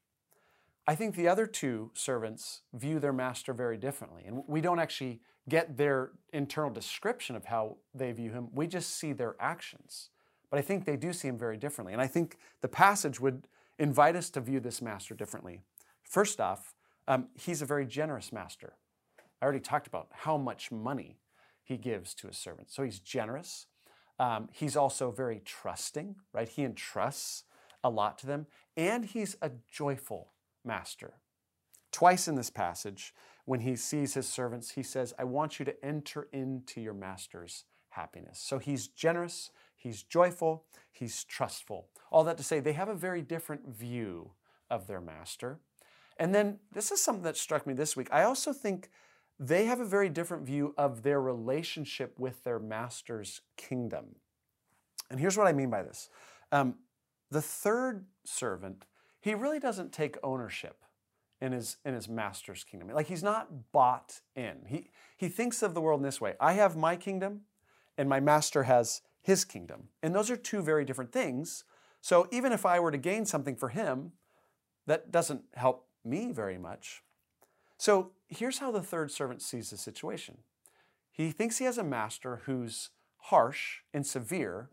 I 0.86 0.96
think 0.96 1.16
the 1.16 1.28
other 1.28 1.46
two 1.46 1.92
servants 1.94 2.62
view 2.74 3.00
their 3.00 3.14
master 3.14 3.54
very 3.54 3.78
differently. 3.78 4.24
And 4.26 4.44
we 4.48 4.60
don't 4.60 4.80
actually 4.80 5.22
get 5.48 5.78
their 5.78 6.12
internal 6.32 6.70
description 6.70 7.36
of 7.36 7.46
how 7.46 7.78
they 7.94 8.12
view 8.12 8.32
him, 8.32 8.50
we 8.54 8.68
just 8.68 8.98
see 8.98 9.14
their 9.14 9.36
actions. 9.40 10.10
But 10.50 10.60
I 10.60 10.62
think 10.62 10.86
they 10.86 10.96
do 10.96 11.14
see 11.14 11.28
him 11.28 11.38
very 11.38 11.58
differently. 11.58 11.94
And 11.94 12.02
I 12.02 12.08
think 12.08 12.38
the 12.62 12.68
passage 12.68 13.20
would 13.20 13.48
invite 13.80 14.16
us 14.16 14.30
to 14.32 14.42
view 14.42 14.60
this 14.60 14.82
master 14.82 15.16
differently. 15.16 15.62
First 16.04 16.40
off, 16.40 16.76
um, 17.08 17.28
he's 17.34 17.62
a 17.62 17.66
very 17.66 17.86
generous 17.86 18.32
master. 18.32 18.74
I 19.42 19.46
already 19.46 19.60
talked 19.60 19.88
about 19.88 20.08
how 20.12 20.38
much 20.38 20.72
money 20.72 21.18
he 21.64 21.78
gives 21.78 22.14
to 22.16 22.28
his 22.28 22.38
servants. 22.38 22.76
So 22.76 22.84
he's 22.84 23.00
generous. 23.00 23.68
Um, 24.20 24.50
he's 24.52 24.78
also 24.78 25.12
very 25.12 25.42
trusting, 25.44 26.16
right? 26.34 26.48
He 26.48 26.64
entrusts 26.64 27.44
a 27.84 27.90
lot 27.90 28.18
to 28.20 28.28
them, 28.28 28.46
and 28.78 29.04
he's 29.06 29.36
a 29.42 29.52
joyful 29.70 30.30
master. 30.66 31.16
Twice 31.92 32.28
in 32.28 32.36
this 32.36 32.50
passage, 32.50 33.14
when 33.46 33.60
he 33.60 33.76
sees 33.76 34.14
his 34.14 34.28
servants, 34.28 34.72
he 34.72 34.84
says, 34.84 35.14
I 35.20 35.26
want 35.26 35.60
you 35.60 35.66
to 35.66 35.86
enter 35.86 36.28
into 36.32 36.82
your 36.82 36.94
master's 36.94 37.66
happiness. 37.90 38.40
So 38.40 38.58
he's 38.58 38.88
generous, 38.88 39.52
he's 39.76 40.04
joyful, 40.04 40.66
he's 40.92 41.24
trustful. 41.24 41.90
All 42.12 42.24
that 42.24 42.38
to 42.38 42.44
say, 42.44 42.60
they 42.60 42.74
have 42.74 42.90
a 42.90 42.96
very 42.96 43.22
different 43.22 43.68
view 43.68 44.32
of 44.70 44.88
their 44.88 45.02
master. 45.02 45.60
And 46.18 46.34
then 46.34 46.60
this 46.72 46.92
is 46.92 47.04
something 47.04 47.24
that 47.24 47.38
struck 47.38 47.68
me 47.68 47.74
this 47.74 47.96
week. 47.96 48.08
I 48.12 48.24
also 48.24 48.54
think 48.54 48.90
they 49.40 49.66
have 49.66 49.80
a 49.80 49.86
very 49.86 50.10
different 50.10 50.46
view 50.46 50.74
of 50.78 51.04
their 51.04 51.20
relationship 51.22 52.18
with 52.20 52.44
their 52.44 52.60
master's 52.60 53.42
kingdom. 53.58 54.16
And 55.10 55.20
here's 55.20 55.38
what 55.38 55.48
I 55.48 55.54
mean 55.54 55.70
by 55.70 55.84
this 55.84 56.10
um, 56.52 56.76
the 57.30 57.42
third 57.42 58.06
servant, 58.26 58.86
he 59.24 59.34
really 59.34 59.60
doesn't 59.60 59.94
take 59.94 60.18
ownership 60.22 60.84
in 61.40 61.54
his, 61.54 61.78
in 61.86 61.94
his 61.94 62.10
master's 62.10 62.66
kingdom. 62.66 62.90
Like 62.90 63.08
he's 63.08 63.24
not 63.24 63.72
bought 63.72 64.20
in. 64.36 64.66
He, 64.68 64.90
he 65.16 65.30
thinks 65.30 65.64
of 65.64 65.74
the 65.74 65.80
world 65.80 66.02
in 66.02 66.04
this 66.04 66.20
way 66.20 66.34
I 66.42 66.54
have 66.54 66.76
my 66.76 66.98
kingdom, 66.98 67.42
and 67.98 68.10
my 68.10 68.20
master 68.20 68.64
has 68.64 69.02
his 69.22 69.46
kingdom. 69.46 69.84
And 70.02 70.14
those 70.14 70.30
are 70.30 70.36
two 70.36 70.62
very 70.62 70.84
different 70.84 71.14
things. 71.14 71.64
So 72.02 72.28
even 72.32 72.52
if 72.52 72.66
I 72.66 72.82
were 72.82 72.92
to 72.92 72.98
gain 72.98 73.26
something 73.26 73.56
for 73.56 73.70
him, 73.70 74.12
that 74.88 75.10
doesn't 75.10 75.44
help 75.54 75.88
me 76.04 76.34
very 76.34 76.58
much. 76.58 77.02
So 77.78 78.12
here's 78.28 78.60
how 78.60 78.72
the 78.72 78.82
third 78.82 79.10
servant 79.10 79.42
sees 79.42 79.70
the 79.70 79.78
situation 79.78 80.40
he 81.14 81.32
thinks 81.32 81.60
he 81.60 81.66
has 81.66 81.78
a 81.78 81.84
master 81.84 82.42
who's 82.44 82.90
harsh 83.28 83.84
and 83.94 84.06
severe, 84.06 84.70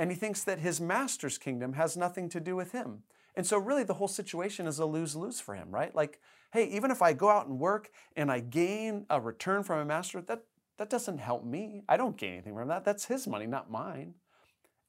and 0.00 0.10
he 0.10 0.16
thinks 0.16 0.42
that 0.42 0.58
his 0.58 0.80
master's 0.80 1.38
kingdom 1.38 1.74
has 1.74 1.96
nothing 1.96 2.28
to 2.30 2.40
do 2.40 2.56
with 2.56 2.72
him. 2.72 3.04
And 3.36 3.46
so, 3.46 3.58
really, 3.58 3.82
the 3.82 3.94
whole 3.94 4.08
situation 4.08 4.66
is 4.66 4.78
a 4.78 4.86
lose 4.86 5.16
lose 5.16 5.40
for 5.40 5.54
him, 5.54 5.70
right? 5.70 5.94
Like, 5.94 6.20
hey, 6.52 6.66
even 6.66 6.90
if 6.90 7.02
I 7.02 7.12
go 7.12 7.28
out 7.28 7.46
and 7.46 7.58
work 7.58 7.90
and 8.16 8.30
I 8.30 8.40
gain 8.40 9.06
a 9.10 9.20
return 9.20 9.62
from 9.62 9.80
a 9.80 9.84
master, 9.84 10.20
that, 10.22 10.44
that 10.78 10.90
doesn't 10.90 11.18
help 11.18 11.44
me. 11.44 11.82
I 11.88 11.96
don't 11.96 12.16
gain 12.16 12.34
anything 12.34 12.54
from 12.54 12.68
that. 12.68 12.84
That's 12.84 13.06
his 13.06 13.26
money, 13.26 13.46
not 13.46 13.70
mine. 13.70 14.14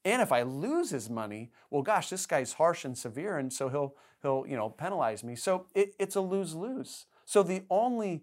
And 0.04 0.22
if 0.22 0.30
I 0.30 0.42
lose 0.42 0.90
his 0.90 1.10
money, 1.10 1.50
well, 1.70 1.82
gosh, 1.82 2.10
this 2.10 2.26
guy's 2.26 2.52
harsh 2.52 2.84
and 2.84 2.96
severe, 2.96 3.38
and 3.38 3.52
so 3.52 3.68
he'll 3.68 3.96
he'll 4.22 4.44
you 4.48 4.56
know 4.56 4.70
penalize 4.70 5.24
me. 5.24 5.34
So 5.34 5.66
it, 5.74 5.94
it's 5.98 6.14
a 6.14 6.20
lose 6.20 6.54
lose. 6.54 7.06
So 7.24 7.42
the 7.42 7.64
only 7.70 8.22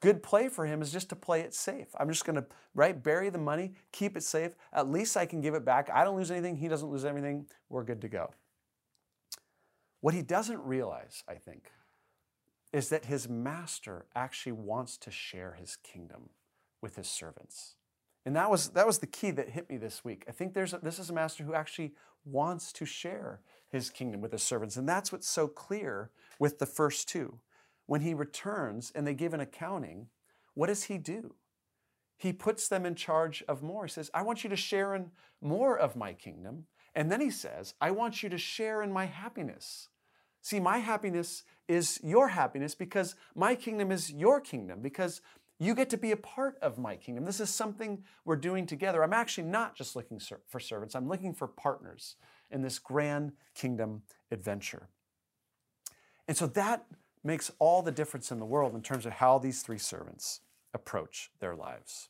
good 0.00 0.22
play 0.22 0.48
for 0.48 0.64
him 0.64 0.80
is 0.80 0.92
just 0.92 1.08
to 1.08 1.16
play 1.16 1.40
it 1.40 1.54
safe. 1.54 1.88
I'm 1.98 2.08
just 2.08 2.24
going 2.24 2.36
to 2.36 2.46
right 2.74 3.00
bury 3.00 3.30
the 3.30 3.38
money, 3.38 3.74
keep 3.90 4.16
it 4.16 4.22
safe. 4.22 4.52
At 4.72 4.90
least 4.90 5.16
I 5.16 5.26
can 5.26 5.40
give 5.40 5.54
it 5.54 5.64
back. 5.64 5.90
I 5.92 6.04
don't 6.04 6.16
lose 6.16 6.30
anything. 6.30 6.56
He 6.56 6.68
doesn't 6.68 6.88
lose 6.88 7.04
anything. 7.04 7.46
We're 7.68 7.84
good 7.84 8.00
to 8.02 8.08
go. 8.08 8.32
What 10.02 10.14
he 10.14 10.20
doesn't 10.22 10.60
realize, 10.60 11.22
I 11.28 11.34
think, 11.34 11.70
is 12.72 12.88
that 12.88 13.06
his 13.06 13.28
master 13.28 14.06
actually 14.14 14.52
wants 14.52 14.98
to 14.98 15.10
share 15.10 15.56
his 15.58 15.76
kingdom 15.76 16.30
with 16.82 16.96
his 16.96 17.06
servants. 17.06 17.76
And 18.26 18.34
that 18.34 18.50
was, 18.50 18.70
that 18.70 18.86
was 18.86 18.98
the 18.98 19.06
key 19.06 19.30
that 19.30 19.50
hit 19.50 19.70
me 19.70 19.76
this 19.76 20.04
week. 20.04 20.24
I 20.28 20.32
think 20.32 20.54
there's 20.54 20.74
a, 20.74 20.78
this 20.78 20.98
is 20.98 21.08
a 21.08 21.12
master 21.12 21.44
who 21.44 21.54
actually 21.54 21.94
wants 22.24 22.72
to 22.72 22.84
share 22.84 23.40
his 23.70 23.90
kingdom 23.90 24.20
with 24.20 24.32
his 24.32 24.42
servants. 24.42 24.76
And 24.76 24.88
that's 24.88 25.12
what's 25.12 25.28
so 25.28 25.46
clear 25.46 26.10
with 26.38 26.58
the 26.58 26.66
first 26.66 27.08
two. 27.08 27.38
When 27.86 28.00
he 28.00 28.12
returns 28.12 28.90
and 28.94 29.06
they 29.06 29.14
give 29.14 29.34
an 29.34 29.40
accounting, 29.40 30.08
what 30.54 30.66
does 30.66 30.84
he 30.84 30.98
do? 30.98 31.34
He 32.16 32.32
puts 32.32 32.66
them 32.66 32.86
in 32.86 32.96
charge 32.96 33.44
of 33.46 33.62
more. 33.62 33.86
He 33.86 33.90
says, 33.90 34.10
I 34.12 34.22
want 34.22 34.42
you 34.42 34.50
to 34.50 34.56
share 34.56 34.96
in 34.96 35.10
more 35.40 35.78
of 35.78 35.94
my 35.94 36.12
kingdom. 36.12 36.66
And 36.94 37.10
then 37.10 37.20
he 37.20 37.30
says, 37.30 37.74
I 37.80 37.92
want 37.92 38.22
you 38.22 38.28
to 38.28 38.38
share 38.38 38.82
in 38.82 38.92
my 38.92 39.06
happiness. 39.06 39.88
See, 40.42 40.58
my 40.60 40.78
happiness 40.78 41.44
is 41.68 42.00
your 42.02 42.28
happiness 42.28 42.74
because 42.74 43.14
my 43.34 43.54
kingdom 43.54 43.90
is 43.92 44.12
your 44.12 44.40
kingdom, 44.40 44.80
because 44.82 45.20
you 45.58 45.74
get 45.74 45.88
to 45.90 45.96
be 45.96 46.10
a 46.10 46.16
part 46.16 46.58
of 46.60 46.76
my 46.76 46.96
kingdom. 46.96 47.24
This 47.24 47.38
is 47.38 47.48
something 47.48 48.02
we're 48.24 48.36
doing 48.36 48.66
together. 48.66 49.04
I'm 49.04 49.12
actually 49.12 49.44
not 49.44 49.76
just 49.76 49.94
looking 49.94 50.20
for 50.48 50.58
servants, 50.58 50.96
I'm 50.96 51.08
looking 51.08 51.32
for 51.32 51.46
partners 51.46 52.16
in 52.50 52.62
this 52.62 52.80
grand 52.80 53.32
kingdom 53.54 54.02
adventure. 54.30 54.88
And 56.26 56.36
so 56.36 56.46
that 56.48 56.86
makes 57.22 57.52
all 57.60 57.82
the 57.82 57.92
difference 57.92 58.32
in 58.32 58.40
the 58.40 58.44
world 58.44 58.74
in 58.74 58.82
terms 58.82 59.06
of 59.06 59.12
how 59.12 59.38
these 59.38 59.62
three 59.62 59.78
servants 59.78 60.40
approach 60.74 61.30
their 61.38 61.54
lives. 61.54 62.08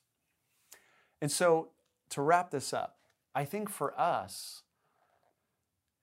And 1.21 1.31
so, 1.31 1.69
to 2.11 2.23
wrap 2.23 2.51
this 2.51 2.73
up, 2.73 2.99
I 3.35 3.45
think 3.45 3.69
for 3.69 3.99
us, 3.99 4.63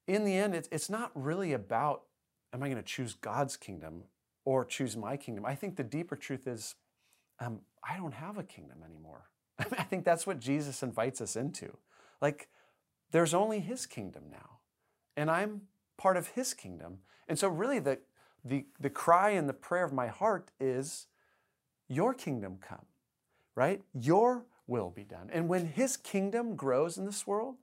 in 0.08 0.26
the 0.26 0.36
end, 0.36 0.56
it's, 0.56 0.90
not 0.90 1.12
really 1.14 1.54
about 1.54 2.04
am 2.54 2.64
I 2.64 2.68
going 2.68 2.82
to 2.82 2.88
choose 2.88 3.14
God's 3.14 3.58
kingdom 3.58 4.04
or 4.46 4.66
choose 4.66 4.98
my 4.98 5.18
kingdom? 5.18 5.46
I 5.46 5.56
think 5.56 5.76
the 5.76 5.84
deeper 5.84 6.16
truth 6.16 6.48
is 6.48 6.76
um, 7.40 7.62
I 7.84 7.98
don't 7.98 8.14
have 8.14 8.38
a 8.38 8.44
kingdom 8.44 8.80
anymore. 8.84 9.30
I 9.60 9.84
think 9.84 10.06
that's 10.06 10.28
what 10.28 10.40
Jesus 10.40 10.84
invites 10.84 11.22
us 11.22 11.36
into. 11.36 11.78
Like, 12.22 12.50
there's 13.12 13.34
only 13.34 13.60
his 13.60 13.86
kingdom 13.86 14.24
now, 14.32 14.60
and 15.18 15.32
I'm 15.32 15.62
part 15.98 16.18
of 16.18 16.28
his 16.30 16.54
kingdom. 16.54 17.00
And 17.28 17.40
so, 17.40 17.48
really, 17.48 17.80
the, 17.80 18.00
the, 18.44 18.66
the 18.80 18.90
cry 18.90 19.32
and 19.32 19.48
the 19.50 19.54
prayer 19.54 19.84
of 19.84 19.94
my 19.94 20.08
heart 20.08 20.52
is, 20.60 21.08
Your 21.88 22.14
kingdom 22.14 22.58
come, 22.62 22.86
right? 23.56 23.82
Your 23.94 24.46
will 24.68 24.92
be 24.92 25.04
done. 25.04 25.30
And 25.34 25.50
when 25.50 25.66
his 25.66 25.98
kingdom 25.98 26.56
grows 26.56 26.98
in 26.98 27.06
this 27.06 27.26
world, 27.26 27.56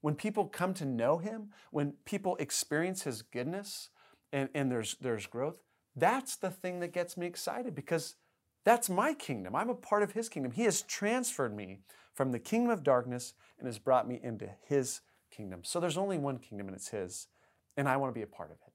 when 0.00 0.14
people 0.14 0.46
come 0.46 0.72
to 0.74 0.84
know 0.86 1.18
him, 1.18 1.50
when 1.70 1.92
people 2.04 2.36
experience 2.36 3.02
his 3.02 3.20
goodness, 3.20 3.90
and, 4.32 4.48
and 4.54 4.70
there's, 4.70 4.96
there's 5.00 5.26
growth, 5.26 5.58
that's 5.96 6.36
the 6.36 6.50
thing 6.50 6.80
that 6.80 6.92
gets 6.92 7.16
me 7.16 7.26
excited 7.26 7.74
because 7.74 8.16
that's 8.64 8.88
my 8.88 9.14
kingdom. 9.14 9.56
I'm 9.56 9.70
a 9.70 9.74
part 9.74 10.02
of 10.02 10.12
his 10.12 10.28
kingdom. 10.28 10.52
He 10.52 10.64
has 10.64 10.82
transferred 10.82 11.54
me 11.54 11.80
from 12.14 12.32
the 12.32 12.38
kingdom 12.38 12.70
of 12.70 12.82
darkness 12.82 13.34
and 13.58 13.66
has 13.66 13.78
brought 13.78 14.06
me 14.08 14.20
into 14.22 14.48
his 14.66 15.00
kingdom. 15.30 15.60
So 15.64 15.80
there's 15.80 15.96
only 15.96 16.18
one 16.18 16.38
kingdom 16.38 16.68
and 16.68 16.76
it's 16.76 16.88
his, 16.88 17.28
and 17.76 17.88
I 17.88 17.96
want 17.96 18.12
to 18.12 18.18
be 18.18 18.22
a 18.22 18.26
part 18.26 18.50
of 18.50 18.56
it. 18.66 18.72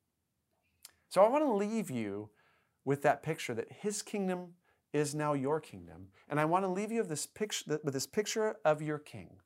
So 1.09 1.21
I 1.23 1.29
want 1.29 1.43
to 1.43 1.51
leave 1.51 1.89
you 1.89 2.29
with 2.83 3.01
that 3.03 3.23
picture 3.23 3.53
that 3.53 3.71
his 3.71 4.01
kingdom 4.01 4.53
is 4.93 5.13
now 5.13 5.33
your 5.33 5.59
kingdom. 5.59 6.07
And 6.29 6.39
I 6.39 6.45
want 6.45 6.63
to 6.63 6.69
leave 6.69 6.91
you 6.91 6.99
with 6.99 7.09
this 7.09 7.25
picture, 7.25 7.79
with 7.83 7.93
this 7.93 8.07
picture 8.07 8.55
of 8.63 8.81
your 8.81 8.97
king 8.97 9.37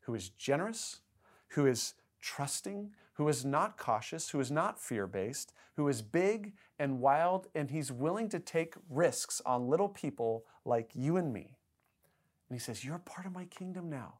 who 0.00 0.14
is 0.14 0.28
generous, 0.30 1.00
who 1.48 1.66
is 1.66 1.94
trusting, 2.20 2.90
who 3.20 3.28
is 3.28 3.44
not 3.44 3.76
cautious, 3.76 4.30
who 4.30 4.40
is 4.40 4.50
not 4.50 4.80
fear 4.80 5.06
based, 5.06 5.52
who 5.76 5.88
is 5.88 6.00
big 6.00 6.54
and 6.78 7.00
wild, 7.00 7.48
and 7.54 7.70
he's 7.70 7.92
willing 7.92 8.30
to 8.30 8.38
take 8.38 8.72
risks 8.88 9.42
on 9.44 9.68
little 9.68 9.90
people 9.90 10.46
like 10.64 10.90
you 10.94 11.18
and 11.18 11.30
me. 11.30 11.58
And 12.48 12.56
he 12.56 12.58
says, 12.58 12.82
You're 12.82 12.96
part 12.96 13.26
of 13.26 13.34
my 13.34 13.44
kingdom 13.44 13.90
now. 13.90 14.14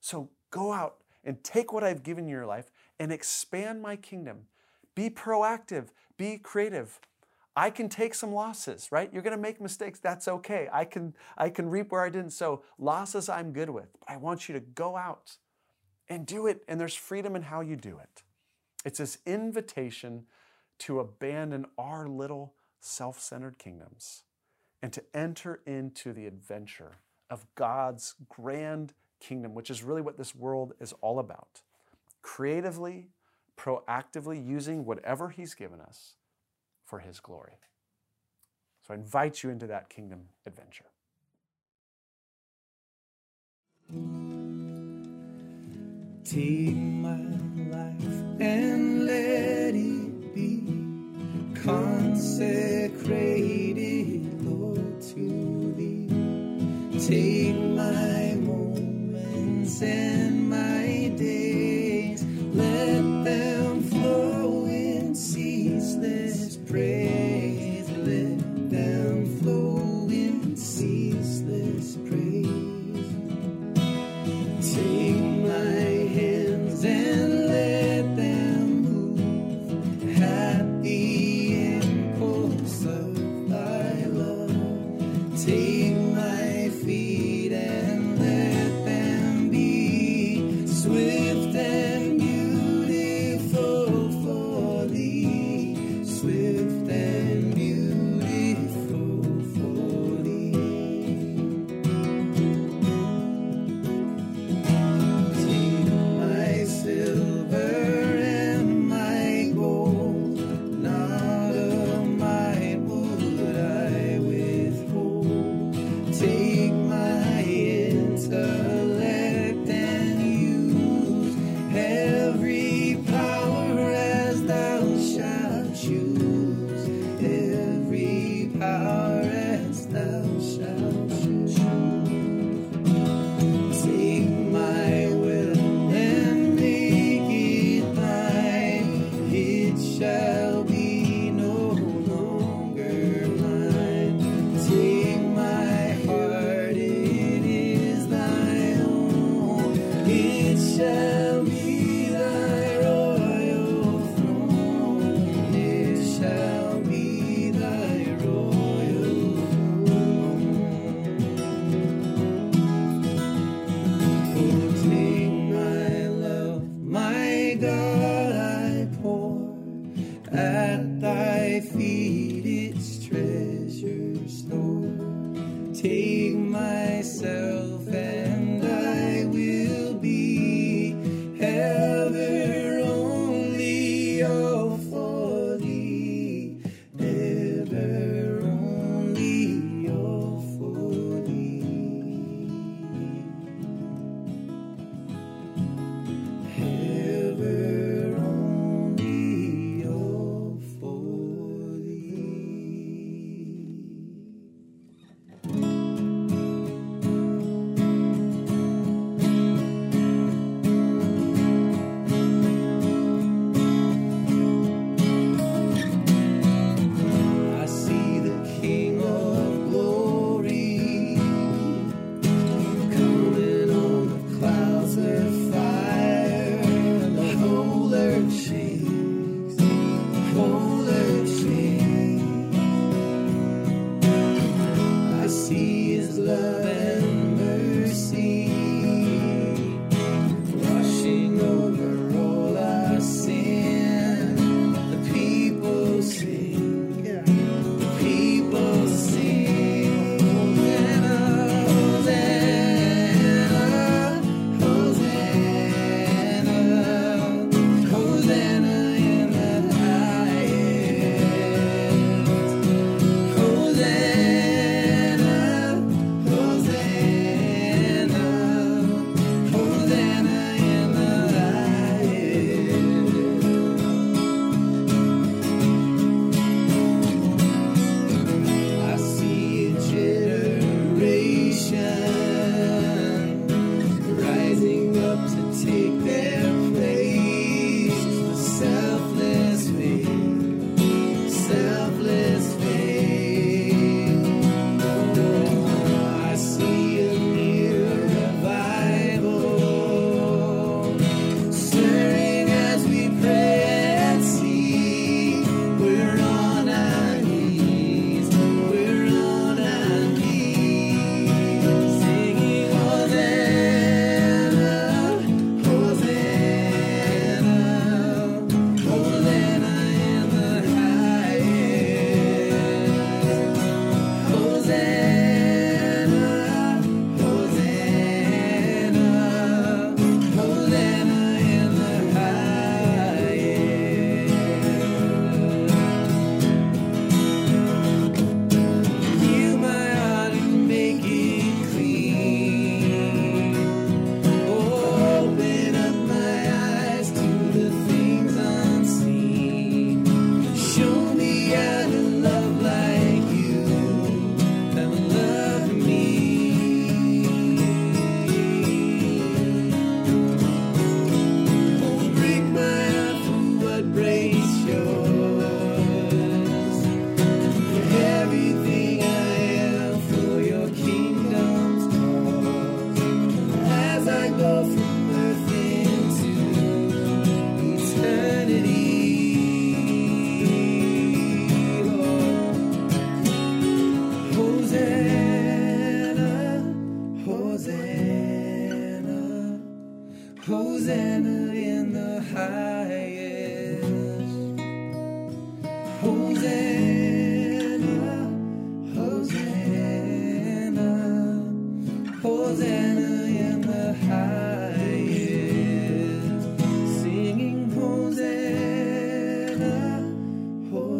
So 0.00 0.30
go 0.50 0.72
out 0.72 1.02
and 1.22 1.44
take 1.44 1.70
what 1.70 1.84
I've 1.84 2.02
given 2.02 2.26
you 2.26 2.36
your 2.36 2.46
life 2.46 2.70
and 2.98 3.12
expand 3.12 3.82
my 3.82 3.94
kingdom. 3.94 4.46
Be 4.94 5.10
proactive, 5.10 5.88
be 6.16 6.38
creative. 6.38 6.98
I 7.54 7.68
can 7.68 7.90
take 7.90 8.14
some 8.14 8.32
losses, 8.32 8.88
right? 8.90 9.12
You're 9.12 9.20
going 9.20 9.36
to 9.36 9.42
make 9.42 9.60
mistakes. 9.60 9.98
That's 9.98 10.28
okay. 10.28 10.66
I 10.72 10.86
can 10.86 11.12
I 11.36 11.50
can 11.50 11.68
reap 11.68 11.92
where 11.92 12.06
I 12.06 12.08
didn't 12.08 12.30
sow. 12.30 12.62
Losses 12.78 13.28
I'm 13.28 13.52
good 13.52 13.68
with. 13.68 13.88
But 14.00 14.08
I 14.12 14.16
want 14.16 14.48
you 14.48 14.54
to 14.54 14.60
go 14.60 14.96
out 14.96 15.36
and 16.08 16.24
do 16.24 16.46
it 16.46 16.64
and 16.68 16.80
there's 16.80 16.94
freedom 16.94 17.36
in 17.36 17.42
how 17.42 17.60
you 17.60 17.76
do 17.76 17.98
it. 17.98 18.22
It's 18.84 18.98
this 18.98 19.18
invitation 19.26 20.26
to 20.80 21.00
abandon 21.00 21.66
our 21.76 22.06
little 22.06 22.54
self 22.80 23.20
centered 23.20 23.58
kingdoms 23.58 24.24
and 24.82 24.92
to 24.92 25.02
enter 25.12 25.60
into 25.66 26.12
the 26.12 26.26
adventure 26.26 26.98
of 27.28 27.46
God's 27.54 28.14
grand 28.28 28.94
kingdom, 29.20 29.54
which 29.54 29.70
is 29.70 29.82
really 29.82 30.02
what 30.02 30.16
this 30.16 30.34
world 30.34 30.72
is 30.80 30.94
all 31.02 31.18
about. 31.18 31.60
Creatively, 32.22 33.08
proactively 33.56 34.44
using 34.44 34.84
whatever 34.84 35.28
He's 35.28 35.54
given 35.54 35.80
us 35.80 36.14
for 36.84 37.00
His 37.00 37.20
glory. 37.20 37.58
So 38.86 38.94
I 38.94 38.96
invite 38.96 39.42
you 39.42 39.50
into 39.50 39.66
that 39.66 39.90
kingdom 39.90 40.30
adventure. 40.46 40.86
Take 46.30 46.76
my 46.76 47.16
life 47.72 48.40
and 48.40 49.04
let 49.04 49.74
it 49.74 50.32
be 50.32 50.62
consecrated, 51.60 52.94
Lord, 54.44 55.02
to 55.02 55.74
Thee. 55.76 56.06
Take 57.04 57.56
my 57.56 58.36
moments 58.36 59.82
and 59.82 60.39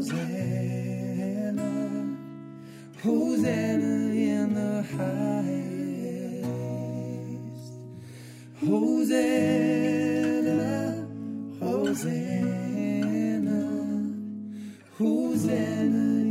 Hosanna, 0.00 1.68
Hosanna 3.02 4.14
in 4.14 4.54
the 4.54 4.82
highest. 4.96 6.46
Hosanna, 8.64 10.72
Hosanna, 11.60 13.60
Hosanna 14.96 16.29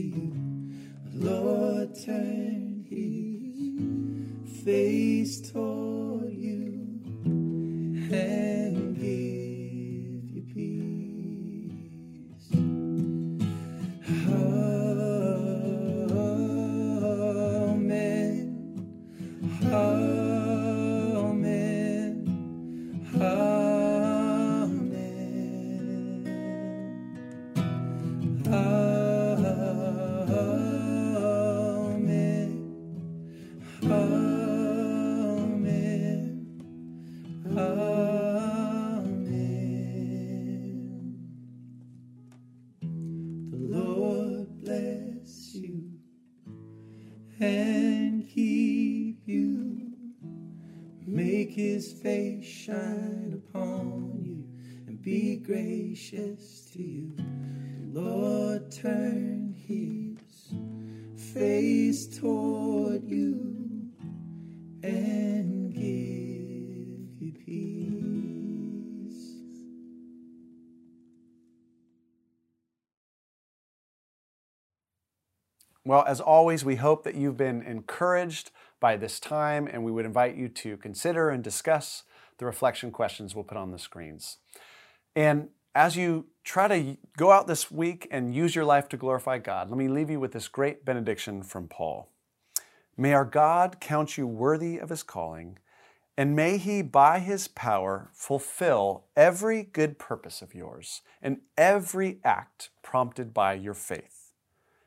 you. 0.00 0.32
The 1.12 1.30
Lord 1.30 1.94
turn 2.04 2.86
his 2.88 4.64
face 4.64 5.50
toward 5.50 5.67
Well, 75.88 76.04
as 76.06 76.20
always, 76.20 76.66
we 76.66 76.76
hope 76.76 77.02
that 77.04 77.14
you've 77.14 77.38
been 77.38 77.62
encouraged 77.62 78.50
by 78.78 78.98
this 78.98 79.18
time, 79.18 79.66
and 79.66 79.82
we 79.82 79.90
would 79.90 80.04
invite 80.04 80.36
you 80.36 80.50
to 80.50 80.76
consider 80.76 81.30
and 81.30 81.42
discuss 81.42 82.02
the 82.36 82.44
reflection 82.44 82.90
questions 82.90 83.34
we'll 83.34 83.44
put 83.44 83.56
on 83.56 83.70
the 83.70 83.78
screens. 83.78 84.36
And 85.16 85.48
as 85.74 85.96
you 85.96 86.26
try 86.44 86.68
to 86.68 86.98
go 87.16 87.32
out 87.32 87.46
this 87.46 87.70
week 87.70 88.06
and 88.10 88.34
use 88.34 88.54
your 88.54 88.66
life 88.66 88.90
to 88.90 88.98
glorify 88.98 89.38
God, 89.38 89.70
let 89.70 89.78
me 89.78 89.88
leave 89.88 90.10
you 90.10 90.20
with 90.20 90.32
this 90.32 90.46
great 90.46 90.84
benediction 90.84 91.42
from 91.42 91.68
Paul. 91.68 92.10
May 92.98 93.14
our 93.14 93.24
God 93.24 93.80
count 93.80 94.18
you 94.18 94.26
worthy 94.26 94.76
of 94.76 94.90
his 94.90 95.02
calling, 95.02 95.58
and 96.18 96.36
may 96.36 96.58
he, 96.58 96.82
by 96.82 97.18
his 97.18 97.48
power, 97.48 98.10
fulfill 98.12 99.04
every 99.16 99.62
good 99.62 99.98
purpose 99.98 100.42
of 100.42 100.54
yours 100.54 101.00
and 101.22 101.38
every 101.56 102.18
act 102.24 102.68
prompted 102.82 103.32
by 103.32 103.54
your 103.54 103.72
faith. 103.72 104.34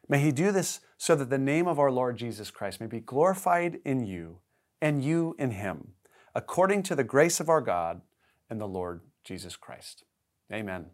May 0.08 0.20
he 0.20 0.32
do 0.32 0.52
this 0.52 0.82
so 1.02 1.16
that 1.16 1.32
the 1.32 1.38
name 1.40 1.68
of 1.68 1.80
our 1.80 1.90
Lord 1.90 2.16
Jesus 2.16 2.52
Christ 2.52 2.80
may 2.80 2.86
be 2.86 3.00
glorified 3.00 3.80
in 3.84 4.06
you 4.06 4.38
and 4.80 5.04
you 5.04 5.36
in 5.40 5.50
him, 5.50 5.94
according 6.36 6.84
to 6.84 6.96
the 6.96 7.04
grace 7.04 7.40
of 7.40 7.50
our 7.50 7.60
God 7.60 8.02
and 8.52 8.62
the 8.62 8.68
Lord 8.68 9.02
Jesus 9.24 9.56
Christ. 9.56 10.04
Amen. 10.54 10.92